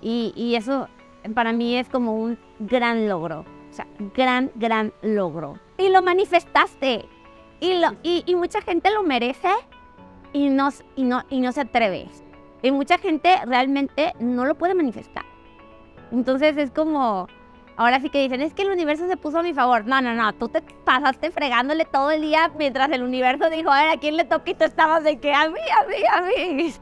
Y, 0.00 0.32
y 0.36 0.56
eso 0.56 0.88
para 1.34 1.52
mí 1.52 1.76
es 1.76 1.88
como 1.88 2.16
un 2.16 2.38
gran 2.58 3.08
logro. 3.08 3.44
O 3.70 3.72
sea, 3.72 3.86
gran, 4.14 4.50
gran 4.56 4.92
logro 5.02 5.58
y 5.78 5.88
lo 5.88 6.02
manifestaste. 6.02 7.06
Y, 7.60 7.74
lo, 7.74 7.96
y, 8.02 8.34
mucha 8.34 8.60
gente 8.60 8.90
lo 8.90 9.02
merece 9.02 9.48
y 10.32 10.50
no, 10.50 10.68
y, 10.94 11.04
no, 11.04 11.24
y 11.30 11.40
no 11.40 11.52
se 11.52 11.62
atreve. 11.62 12.08
Y 12.62 12.70
mucha 12.70 12.98
gente 12.98 13.38
realmente 13.46 14.12
no 14.18 14.44
lo 14.44 14.54
puede 14.56 14.74
manifestar. 14.74 15.24
Entonces 16.12 16.56
es 16.58 16.70
como, 16.70 17.28
ahora 17.76 18.00
sí 18.00 18.10
que 18.10 18.20
dicen, 18.20 18.42
es 18.42 18.52
que 18.52 18.62
el 18.62 18.70
universo 18.70 19.08
se 19.08 19.16
puso 19.16 19.38
a 19.38 19.42
mi 19.42 19.54
favor. 19.54 19.86
No, 19.86 20.00
no, 20.02 20.14
no, 20.14 20.34
tú 20.34 20.48
te 20.48 20.60
pasaste 20.84 21.30
fregándole 21.30 21.86
todo 21.86 22.10
el 22.10 22.20
día 22.20 22.50
mientras 22.58 22.90
el 22.90 23.02
universo 23.02 23.48
dijo, 23.48 23.70
a 23.70 23.82
ver, 23.82 23.96
¿a 23.96 24.00
quién 24.00 24.16
le 24.16 24.24
toca? 24.24 24.50
Y 24.50 24.54
tú 24.54 24.64
estabas 24.64 25.04
de 25.04 25.18
que 25.18 25.32
a 25.32 25.48
mí, 25.48 25.60
a 25.60 25.86
mí, 25.88 25.96
a 26.12 26.22
mí. 26.22 26.74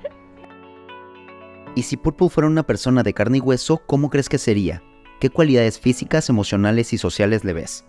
Y 1.76 1.82
si 1.82 1.96
Purple 1.96 2.28
fuera 2.28 2.48
una 2.48 2.62
persona 2.62 3.02
de 3.02 3.14
carne 3.14 3.38
y 3.38 3.40
hueso, 3.40 3.82
¿cómo 3.86 4.10
crees 4.10 4.28
que 4.28 4.38
sería? 4.38 4.82
¿Qué 5.20 5.30
cualidades 5.30 5.80
físicas, 5.80 6.28
emocionales 6.28 6.92
y 6.92 6.98
sociales 6.98 7.44
le 7.44 7.52
ves? 7.52 7.84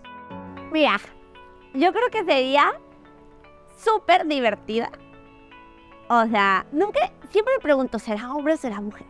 Mira, 0.76 1.00
yo 1.72 1.90
creo 1.90 2.10
que 2.10 2.22
sería 2.22 2.78
súper 3.78 4.26
divertida. 4.26 4.90
O 6.10 6.26
sea, 6.26 6.66
nunca, 6.70 7.00
siempre 7.30 7.54
me 7.54 7.62
pregunto, 7.62 7.98
¿será 7.98 8.34
hombre 8.34 8.52
o 8.52 8.56
será 8.58 8.82
mujer? 8.82 9.06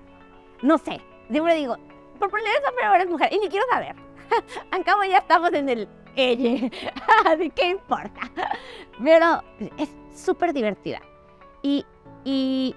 No 0.62 0.78
sé, 0.78 1.00
siempre 1.28 1.56
digo, 1.56 1.76
por 2.20 2.30
poner 2.30 2.46
es 2.46 2.68
hombre 2.68 2.88
o 2.88 2.94
eres 2.94 3.10
mujer, 3.10 3.32
y 3.32 3.40
ni 3.40 3.48
quiero 3.48 3.66
saber. 3.68 3.96
Al 4.70 4.84
cabo 4.84 5.02
ya 5.02 5.18
estamos 5.18 5.52
en 5.54 5.68
el 5.68 5.88
ella, 6.14 6.70
así 7.26 7.50
que 7.50 7.70
importa. 7.70 8.30
Pero 9.02 9.42
es 9.76 9.90
súper 10.14 10.52
divertida. 10.52 11.00
Y, 11.62 11.84
y, 12.24 12.76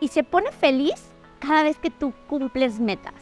y 0.00 0.08
se 0.08 0.24
pone 0.24 0.50
feliz 0.50 1.12
cada 1.38 1.62
vez 1.62 1.78
que 1.78 1.90
tú 1.90 2.12
cumples 2.26 2.80
metas. 2.80 3.14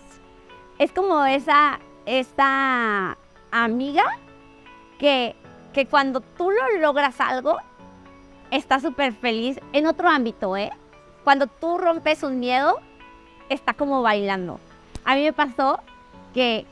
Es 0.78 0.92
como 0.92 1.26
esa, 1.26 1.78
esta 2.06 3.18
amiga 3.50 4.18
que, 4.98 5.36
que 5.72 5.86
cuando 5.86 6.20
tú 6.20 6.50
lo 6.50 6.80
logras 6.80 7.20
algo, 7.20 7.58
está 8.50 8.80
súper 8.80 9.12
feliz 9.12 9.60
en 9.72 9.86
otro 9.86 10.08
ámbito, 10.08 10.56
¿eh? 10.56 10.70
Cuando 11.24 11.46
tú 11.46 11.78
rompes 11.78 12.22
un 12.22 12.40
miedo, 12.40 12.80
está 13.48 13.74
como 13.74 14.02
bailando. 14.02 14.60
A 15.04 15.14
mí 15.14 15.22
me 15.24 15.32
pasó 15.32 15.80
que 16.34 16.66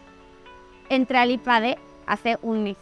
entré 0.88 1.18
al 1.18 1.30
IPADE 1.30 1.78
hace 2.06 2.38
un 2.42 2.62
mes 2.64 2.76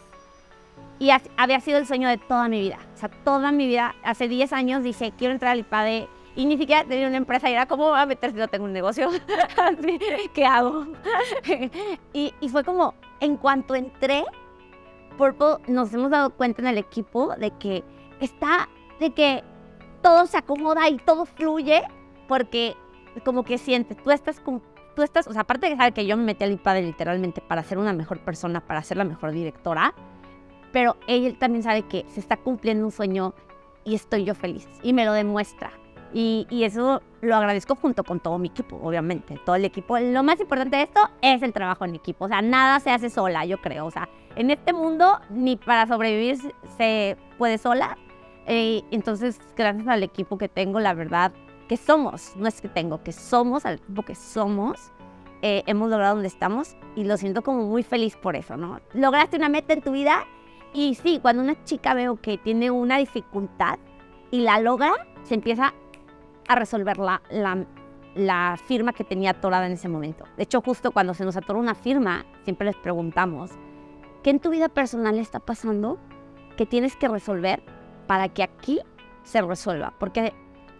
y 0.99 1.09
había 1.37 1.59
sido 1.59 1.77
el 1.77 1.87
sueño 1.87 2.07
de 2.07 2.17
toda 2.17 2.47
mi 2.47 2.61
vida. 2.61 2.79
O 2.93 2.97
sea, 2.97 3.09
toda 3.09 3.51
mi 3.51 3.67
vida, 3.67 3.95
hace 4.03 4.27
10 4.27 4.53
años 4.53 4.83
dije, 4.83 5.13
quiero 5.17 5.33
entrar 5.33 5.51
al 5.51 5.59
IPADE 5.59 6.07
y 6.35 6.45
ni 6.45 6.57
siquiera 6.57 6.83
tenía 6.85 7.07
una 7.07 7.17
empresa 7.17 7.49
y 7.49 7.53
era, 7.53 7.65
¿cómo 7.65 7.89
voy 7.89 7.99
a 7.99 8.05
meter 8.05 8.31
si 8.31 8.37
no 8.37 8.47
tengo 8.47 8.65
un 8.65 8.73
negocio? 8.73 9.09
¿Qué 10.33 10.45
hago? 10.45 10.87
y, 12.13 12.33
y 12.39 12.49
fue 12.49 12.63
como, 12.63 12.93
en 13.19 13.37
cuanto 13.37 13.75
entré, 13.75 14.23
Purple 15.17 15.57
nos 15.67 15.93
hemos 15.93 16.11
dado 16.11 16.31
cuenta 16.31 16.61
en 16.61 16.67
el 16.67 16.77
equipo 16.77 17.35
de 17.35 17.51
que 17.51 17.83
está, 18.19 18.69
de 18.99 19.13
que 19.13 19.43
todo 20.01 20.25
se 20.25 20.37
acomoda 20.37 20.89
y 20.89 20.97
todo 20.97 21.25
fluye 21.25 21.83
porque 22.27 22.75
como 23.23 23.43
que 23.43 23.57
sientes, 23.57 23.97
tú 23.97 24.11
estás 24.11 24.39
con, 24.39 24.61
tú 24.95 25.03
estás, 25.03 25.27
o 25.27 25.33
sea, 25.33 25.41
aparte 25.41 25.69
de 25.69 25.75
saber 25.75 25.93
que 25.93 26.05
yo 26.05 26.17
me 26.17 26.23
metí 26.23 26.43
al 26.43 26.51
IPADE 26.51 26.81
literalmente 26.81 27.41
para 27.41 27.63
ser 27.63 27.77
una 27.77 27.93
mejor 27.93 28.19
persona, 28.19 28.65
para 28.65 28.83
ser 28.83 28.97
la 28.97 29.03
mejor 29.03 29.31
directora, 29.31 29.93
pero 30.71 30.97
él 31.07 31.37
también 31.37 31.63
sabe 31.63 31.83
que 31.83 32.05
se 32.09 32.19
está 32.19 32.37
cumpliendo 32.37 32.85
un 32.85 32.91
sueño 32.91 33.33
y 33.83 33.95
estoy 33.95 34.25
yo 34.25 34.35
feliz 34.35 34.67
y 34.83 34.93
me 34.93 35.05
lo 35.05 35.13
demuestra. 35.13 35.71
Y, 36.13 36.47
y, 36.49 36.63
eso 36.63 37.01
lo 37.21 37.35
agradezco 37.35 37.75
junto 37.75 38.03
con 38.03 38.19
todo 38.21 38.37
mi 38.37 38.47
equipo, 38.47 38.79
obviamente, 38.81 39.37
todo 39.45 39.55
el 39.55 39.65
equipo. 39.65 39.99
Lo 39.99 40.23
más 40.23 40.39
importante 40.39 40.77
de 40.77 40.83
esto 40.83 41.01
es 41.21 41.41
el 41.41 41.51
trabajo 41.51 41.83
en 41.83 41.95
equipo. 41.95 42.25
O 42.25 42.27
sea, 42.27 42.41
nada 42.41 42.79
se 42.79 42.91
hace 42.91 43.09
sola, 43.09 43.45
yo 43.45 43.59
creo. 43.59 43.85
O 43.85 43.91
sea, 43.91 44.07
en 44.35 44.49
este 44.49 44.71
mundo 44.71 45.19
ni 45.29 45.57
para 45.57 45.87
sobrevivir 45.87 46.37
se 46.77 47.17
puede 47.37 47.57
sola. 47.57 47.97
Eh, 48.47 48.83
entonces, 48.91 49.39
gracias 49.57 49.87
al 49.87 50.03
equipo 50.03 50.37
que 50.37 50.47
tengo, 50.47 50.79
la 50.79 50.93
verdad, 50.93 51.33
que 51.67 51.77
somos, 51.77 52.35
no 52.35 52.47
es 52.47 52.61
que 52.61 52.69
tengo, 52.69 53.01
que 53.03 53.11
somos, 53.11 53.65
al 53.65 53.75
equipo 53.75 54.03
que 54.03 54.15
somos, 54.15 54.91
eh, 55.41 55.63
hemos 55.67 55.89
logrado 55.89 56.15
donde 56.15 56.27
estamos 56.27 56.75
y 56.95 57.03
lo 57.03 57.17
siento 57.17 57.41
como 57.41 57.63
muy 57.65 57.83
feliz 57.83 58.15
por 58.15 58.35
eso, 58.35 58.55
¿no? 58.57 58.79
Lograste 58.93 59.37
una 59.37 59.49
meta 59.49 59.73
en 59.73 59.81
tu 59.81 59.91
vida 59.91 60.25
y 60.73 60.95
sí, 60.95 61.19
cuando 61.21 61.41
una 61.41 61.63
chica 61.63 61.93
veo 61.93 62.19
que 62.21 62.37
tiene 62.37 62.71
una 62.71 62.97
dificultad 62.97 63.79
y 64.31 64.41
la 64.41 64.59
logra, 64.59 64.91
se 65.23 65.35
empieza 65.35 65.73
a 66.47 66.55
resolver 66.55 66.97
la, 66.97 67.21
la, 68.15 68.57
firma 68.65 68.93
que 68.93 69.03
tenía 69.03 69.31
atorada 69.31 69.65
en 69.65 69.73
ese 69.73 69.89
momento. 69.89 70.25
De 70.37 70.43
hecho, 70.43 70.61
justo 70.61 70.91
cuando 70.91 71.13
se 71.13 71.25
nos 71.25 71.35
atora 71.37 71.59
una 71.59 71.75
firma, 71.75 72.25
siempre 72.43 72.65
les 72.65 72.75
preguntamos, 72.75 73.51
¿qué 74.23 74.29
en 74.29 74.39
tu 74.39 74.49
vida 74.49 74.69
personal 74.69 75.17
está 75.19 75.39
pasando 75.39 75.97
que 76.57 76.65
tienes 76.65 76.95
que 76.95 77.07
resolver 77.07 77.63
para 78.07 78.29
que 78.29 78.43
aquí 78.43 78.79
se 79.23 79.41
resuelva? 79.41 79.93
Porque 79.99 80.33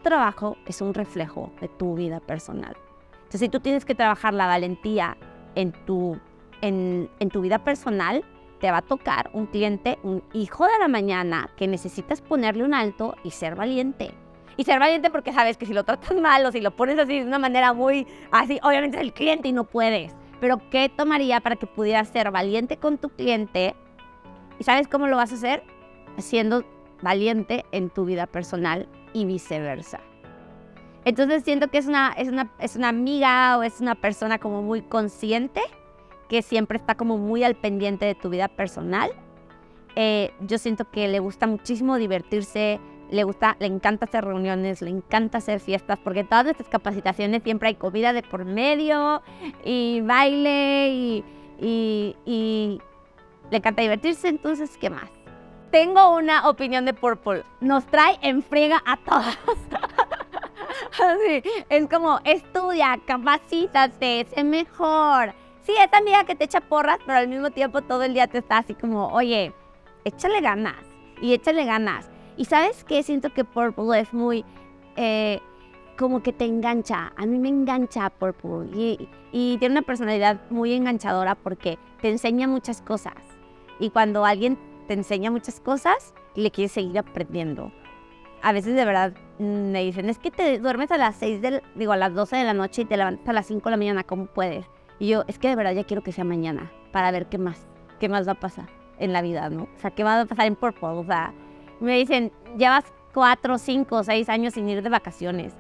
trabajo 0.04 0.56
es 0.66 0.82
un 0.82 0.94
reflejo 0.94 1.52
de 1.62 1.68
tu 1.68 1.96
vida 1.96 2.20
personal. 2.20 2.78
Entonces, 3.16 3.42
si 3.42 3.50
tú 3.50 3.60
tienes 3.60 3.86
que 3.86 3.96
trabajar 3.96 4.34
la 4.34 4.46
valentía 4.46 5.18
en 5.56 5.72
tu, 5.86 6.20
en, 6.62 7.10
en 7.20 7.30
tu 7.30 7.42
vida 7.42 7.60
personal, 7.60 8.24
te 8.60 8.72
va 8.72 8.78
a 8.78 8.82
tocar 8.82 9.30
un 9.34 9.48
cliente, 9.48 10.00
un 10.04 10.24
hijo 10.34 10.66
de 10.66 10.80
la 10.80 10.88
mañana, 10.88 11.50
que 11.58 11.68
necesitas 11.68 12.22
ponerle 12.22 12.64
un 12.64 12.74
alto 12.74 13.16
y 13.24 13.32
ser 13.32 13.56
valiente. 13.56 14.14
Y 14.58 14.64
ser 14.64 14.80
valiente 14.80 15.10
porque 15.10 15.34
sabes 15.34 15.58
que 15.58 15.66
si 15.66 15.74
lo 15.74 15.84
tratas 15.84 16.16
mal 16.16 16.46
o 16.46 16.52
si 16.52 16.62
lo 16.62 16.76
pones 16.76 16.98
así 16.98 17.20
de 17.20 17.26
una 17.26 17.40
manera 17.40 17.74
muy 17.74 18.08
así, 18.32 18.60
obviamente 18.64 18.98
es 18.98 19.04
el 19.04 19.14
cliente 19.14 19.50
y 19.50 19.54
no 19.54 19.66
puedes. 19.66 20.16
Pero 20.40 20.62
¿qué 20.70 20.90
tomaría 20.90 21.42
para 21.42 21.56
que 21.56 21.68
pudieras 21.68 22.10
ser 22.10 22.32
valiente 22.32 22.78
con 22.78 22.98
tu 22.98 23.10
cliente? 23.10 23.76
¿Y 24.60 24.64
sabes 24.64 24.88
cómo 24.88 25.08
lo 25.08 25.18
vas 25.18 25.32
a 25.32 25.36
hacer? 25.36 25.64
Siendo 26.18 26.64
valiente 27.02 27.66
en 27.72 27.90
tu 27.90 28.06
vida 28.06 28.28
personal 28.28 28.88
y 29.14 29.26
viceversa. 29.26 30.00
Entonces 31.06 31.44
siento 31.44 31.68
que 31.70 31.78
es 31.78 31.88
una, 31.88 32.14
es 32.18 32.30
una, 32.30 32.52
es 32.60 32.76
una 32.76 32.90
amiga 32.90 33.58
o 33.58 33.64
es 33.64 33.80
una 33.80 33.96
persona 33.96 34.40
como 34.40 34.62
muy 34.62 34.82
consciente 34.82 35.62
que 36.30 36.42
siempre 36.42 36.78
está 36.78 36.96
como 36.96 37.18
muy 37.18 37.44
al 37.44 37.56
pendiente 37.56 38.06
de 38.06 38.16
tu 38.16 38.30
vida 38.30 38.48
personal. 38.48 39.12
Eh, 39.96 40.34
yo 40.42 40.58
siento 40.58 40.90
que 40.90 41.08
le 41.08 41.20
gusta 41.20 41.48
muchísimo 41.48 41.98
divertirse, 41.98 42.80
le 43.10 43.24
gusta, 43.24 43.56
le 43.60 43.68
encanta 43.68 44.06
hacer 44.06 44.26
reuniones, 44.26 44.82
le 44.82 44.90
encanta 44.90 45.38
hacer 45.40 45.60
fiestas, 45.60 46.00
porque 46.04 46.24
todas 46.24 46.46
nuestras 46.46 46.70
capacitaciones 46.70 47.44
siempre 47.44 47.70
hay 47.70 47.76
comida 47.76 48.14
de 48.14 48.24
por 48.24 48.46
medio 48.46 49.22
y 49.64 50.02
baile 50.02 51.24
y, 51.60 52.82
le 53.52 53.58
encanta 53.58 53.82
divertirse, 53.82 54.28
entonces, 54.28 54.78
¿qué 54.78 54.90
más? 54.90 55.10
Tengo 55.72 56.16
una 56.16 56.50
opinión 56.50 56.86
de 56.86 56.94
Purple. 56.94 57.44
Nos 57.62 57.86
trae 57.86 58.18
en 58.22 58.42
friega 58.42 58.82
a 58.86 58.98
todas. 58.98 59.38
Es 61.70 61.88
como, 61.88 62.20
estudia, 62.24 63.00
capacítate, 63.06 64.26
sé 64.34 64.44
mejor 64.44 65.34
sí, 65.66 65.74
esa 65.78 65.98
amiga 65.98 66.24
que 66.24 66.36
te 66.36 66.46
echa 66.46 66.62
porras, 66.62 67.00
pero 67.06 67.18
al 67.18 67.28
mismo 67.28 67.50
tiempo 67.52 67.82
todo 67.82 68.04
el 68.04 68.14
día 68.14 68.28
te 68.28 68.38
está 68.38 68.60
así 68.60 68.76
como, 68.76 69.08
oye, 69.08 69.52
échale 70.04 70.42
ganas 70.42 70.84
y 71.22 71.34
échale 71.34 71.66
ganas. 71.66 72.10
Y 72.38 72.46
sabes 72.46 72.84
qué, 72.84 73.02
siento 73.04 73.34
que 73.34 73.46
Purple 73.46 74.00
es 74.00 74.14
muy, 74.14 74.44
eh, 74.96 75.40
como 75.98 76.22
que 76.22 76.34
te 76.34 76.46
engancha. 76.46 77.14
A 77.16 77.26
mí 77.26 77.40
me 77.40 77.50
engancha 77.50 78.10
Purple 78.10 78.70
y, 78.74 79.10
y 79.32 79.58
tiene 79.58 79.74
una 79.74 79.82
personalidad 79.82 80.42
muy 80.50 80.74
enganchadora 80.74 81.36
porque 81.36 81.78
te 82.02 82.10
enseña 82.10 82.48
muchas 82.48 82.82
cosas. 82.82 83.16
Y 83.80 83.90
cuando 83.90 84.26
alguien 84.26 84.58
te 84.88 84.94
enseña 84.94 85.32
muchas 85.32 85.60
cosas, 85.60 86.14
le 86.36 86.52
quieres 86.52 86.74
seguir 86.74 86.98
aprendiendo. 86.98 87.72
A 88.42 88.52
veces 88.52 88.76
de 88.76 88.86
verdad 88.86 89.14
me 89.40 89.84
dicen, 89.84 90.10
es 90.10 90.20
que 90.20 90.32
te 90.32 90.60
duermes 90.60 90.92
a 90.92 90.98
las 90.98 91.16
6 91.16 91.42
del, 91.42 91.64
digo, 91.76 91.94
a 91.94 91.98
las 91.98 92.14
12 92.14 92.36
de 92.36 92.44
la 92.44 92.54
noche 92.54 92.84
y 92.84 92.86
te 92.86 92.98
levantas 92.98 93.28
a 93.28 93.34
las 93.34 93.48
5 93.48 93.64
de 93.64 93.72
la 93.72 93.78
mañana, 93.78 94.04
¿cómo 94.04 94.28
puedes? 94.28 94.66
Y 95.00 95.08
yo, 95.08 95.24
es 95.28 95.40
que 95.40 95.50
de 95.50 95.56
verdad 95.56 95.74
ya 95.74 95.84
quiero 95.84 96.04
que 96.04 96.12
sea 96.12 96.24
mañana 96.24 96.72
para 96.92 97.12
ver 97.12 97.26
qué 97.28 97.38
más, 97.38 97.66
qué 98.00 98.08
más 98.08 98.28
va 98.28 98.34
a 98.34 98.40
pasar 98.40 98.70
en 99.00 99.14
la 99.14 99.22
vida, 99.22 99.50
¿no? 99.50 99.64
O 99.64 99.80
sea, 99.80 99.92
qué 99.92 100.04
va 100.04 100.22
a 100.22 100.26
pasar 100.26 100.46
en 100.46 100.56
Purple. 100.56 100.90
O 100.90 101.06
sea, 101.06 101.34
me 101.80 101.98
dicen, 101.98 102.32
llevas 102.58 102.86
cuatro, 103.14 103.58
cinco, 103.58 104.04
seis 104.04 104.30
años 104.30 104.54
sin 104.54 104.70
ir 104.70 104.82
de 104.82 104.90
vacaciones. 104.90 105.56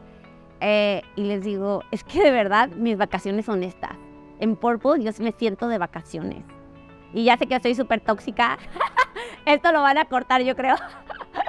Eh, 0.62 1.02
y 1.16 1.24
les 1.24 1.44
digo, 1.44 1.84
es 1.92 2.04
que 2.04 2.24
de 2.24 2.32
verdad 2.32 2.70
mis 2.70 2.98
vacaciones 2.98 3.46
son 3.46 3.64
estas. 3.64 3.98
En 4.40 4.56
Purple 4.56 5.04
yo 5.04 5.12
me 5.20 5.32
siento 5.32 5.68
de 5.68 5.78
vacaciones. 5.78 6.44
Y 7.14 7.26
ya 7.26 7.38
sé 7.38 7.48
que 7.48 7.60
soy 7.60 7.76
súper 7.76 8.02
tóxica. 8.02 8.58
Esto 9.46 9.72
lo 9.72 9.82
van 9.82 9.98
a 9.98 10.06
cortar, 10.06 10.42
yo 10.42 10.56
creo. 10.56 10.76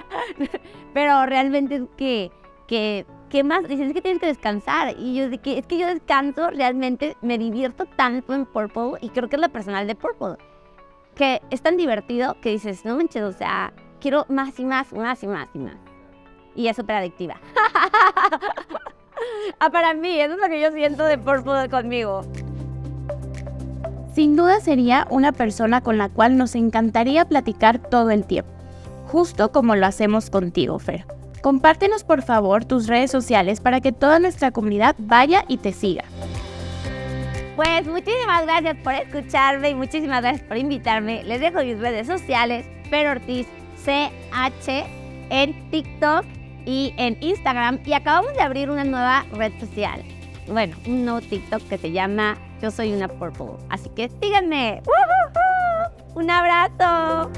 Pero 0.94 1.26
realmente 1.26 1.76
es 1.76 1.82
que, 1.96 2.30
que 2.66 3.06
¿qué 3.28 3.44
más? 3.44 3.66
Dices, 3.68 3.88
es 3.88 3.94
que 3.94 4.02
tienes 4.02 4.20
que 4.20 4.26
descansar. 4.26 4.94
Y 4.98 5.14
yo 5.16 5.28
de 5.28 5.38
que 5.38 5.58
es 5.58 5.66
que 5.66 5.78
yo 5.78 5.86
descanso, 5.86 6.50
realmente 6.50 7.16
me 7.22 7.38
divierto 7.38 7.86
tanto 7.96 8.34
en 8.34 8.46
Purple 8.46 8.98
y 9.00 9.10
creo 9.10 9.28
que 9.28 9.36
es 9.36 9.40
la 9.40 9.48
personal 9.48 9.86
de 9.86 9.94
Purple. 9.94 10.36
Que 11.14 11.40
es 11.50 11.62
tan 11.62 11.76
divertido 11.76 12.36
que 12.40 12.50
dices, 12.50 12.84
no 12.84 12.96
manches, 12.96 13.22
o 13.22 13.32
sea, 13.32 13.72
quiero 14.06 14.24
más 14.28 14.56
y 14.60 14.64
más, 14.64 14.92
más 14.92 15.20
y 15.24 15.26
más 15.26 15.48
y 15.52 15.58
más. 15.58 15.74
Y 16.54 16.68
es 16.68 16.76
súper 16.76 16.94
adictiva. 16.94 17.40
ah, 19.58 19.70
para 19.70 19.94
mí, 19.94 20.20
eso 20.20 20.34
es 20.34 20.40
lo 20.40 20.46
que 20.46 20.60
yo 20.60 20.70
siento 20.70 21.02
de 21.02 21.18
Purple 21.18 21.68
conmigo. 21.68 22.20
Sin 24.14 24.36
duda 24.36 24.60
sería 24.60 25.08
una 25.10 25.32
persona 25.32 25.80
con 25.80 25.98
la 25.98 26.08
cual 26.08 26.36
nos 26.36 26.54
encantaría 26.54 27.24
platicar 27.24 27.80
todo 27.80 28.12
el 28.12 28.24
tiempo, 28.24 28.52
justo 29.08 29.50
como 29.50 29.74
lo 29.74 29.86
hacemos 29.86 30.30
contigo, 30.30 30.78
Fer. 30.78 31.04
Compártenos 31.42 32.04
por 32.04 32.22
favor 32.22 32.64
tus 32.64 32.86
redes 32.86 33.10
sociales 33.10 33.58
para 33.58 33.80
que 33.80 33.90
toda 33.90 34.20
nuestra 34.20 34.52
comunidad 34.52 34.94
vaya 34.98 35.44
y 35.48 35.56
te 35.56 35.72
siga. 35.72 36.04
Pues 37.56 37.84
muchísimas 37.88 38.44
gracias 38.44 38.76
por 38.84 38.94
escucharme 38.94 39.70
y 39.70 39.74
muchísimas 39.74 40.22
gracias 40.22 40.46
por 40.46 40.58
invitarme. 40.58 41.24
Les 41.24 41.40
dejo 41.40 41.58
mis 41.64 41.80
redes 41.80 42.06
sociales, 42.06 42.66
Fer 42.88 43.08
Ortiz 43.08 43.48
CH 43.86 44.84
en 45.30 45.70
TikTok 45.70 46.24
y 46.66 46.92
en 46.96 47.16
Instagram. 47.20 47.78
Y 47.84 47.92
acabamos 47.92 48.34
de 48.34 48.42
abrir 48.42 48.68
una 48.68 48.84
nueva 48.84 49.24
red 49.32 49.52
social. 49.60 50.02
Bueno, 50.48 50.76
un 50.86 51.04
nuevo 51.04 51.20
TikTok 51.20 51.62
que 51.68 51.78
se 51.78 51.92
llama 51.92 52.36
Yo 52.60 52.70
Soy 52.70 52.92
una 52.92 53.08
Purple. 53.08 53.56
Así 53.68 53.88
que 53.90 54.10
síganme. 54.20 54.82
Un 56.14 56.30
abrazo. 56.30 57.30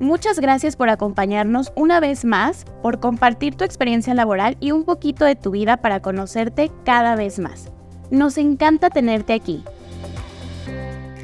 Muchas 0.00 0.38
gracias 0.38 0.76
por 0.76 0.90
acompañarnos 0.90 1.72
una 1.74 1.98
vez 1.98 2.24
más, 2.24 2.64
por 2.82 3.00
compartir 3.00 3.56
tu 3.56 3.64
experiencia 3.64 4.14
laboral 4.14 4.56
y 4.60 4.70
un 4.70 4.84
poquito 4.84 5.24
de 5.24 5.34
tu 5.34 5.50
vida 5.50 5.78
para 5.78 6.00
conocerte 6.00 6.70
cada 6.84 7.16
vez 7.16 7.40
más. 7.40 7.72
Nos 8.10 8.38
encanta 8.38 8.90
tenerte 8.90 9.32
aquí. 9.32 9.64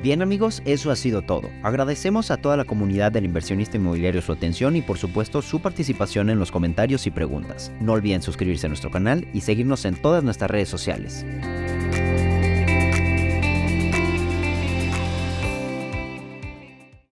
Bien 0.04 0.20
amigos, 0.20 0.60
eso 0.66 0.90
ha 0.90 0.96
sido 0.96 1.22
todo. 1.22 1.48
Agradecemos 1.62 2.30
a 2.30 2.36
toda 2.36 2.58
la 2.58 2.66
comunidad 2.66 3.10
del 3.10 3.24
inversionista 3.24 3.78
inmobiliario 3.78 4.20
su 4.20 4.32
atención 4.32 4.76
y 4.76 4.82
por 4.82 4.98
supuesto 4.98 5.40
su 5.40 5.62
participación 5.62 6.28
en 6.28 6.38
los 6.38 6.52
comentarios 6.52 7.06
y 7.06 7.10
preguntas. 7.10 7.72
No 7.80 7.92
olviden 7.92 8.20
suscribirse 8.20 8.66
a 8.66 8.68
nuestro 8.68 8.90
canal 8.90 9.26
y 9.32 9.40
seguirnos 9.40 9.86
en 9.86 9.94
todas 9.96 10.22
nuestras 10.22 10.50
redes 10.50 10.68
sociales. 10.68 11.24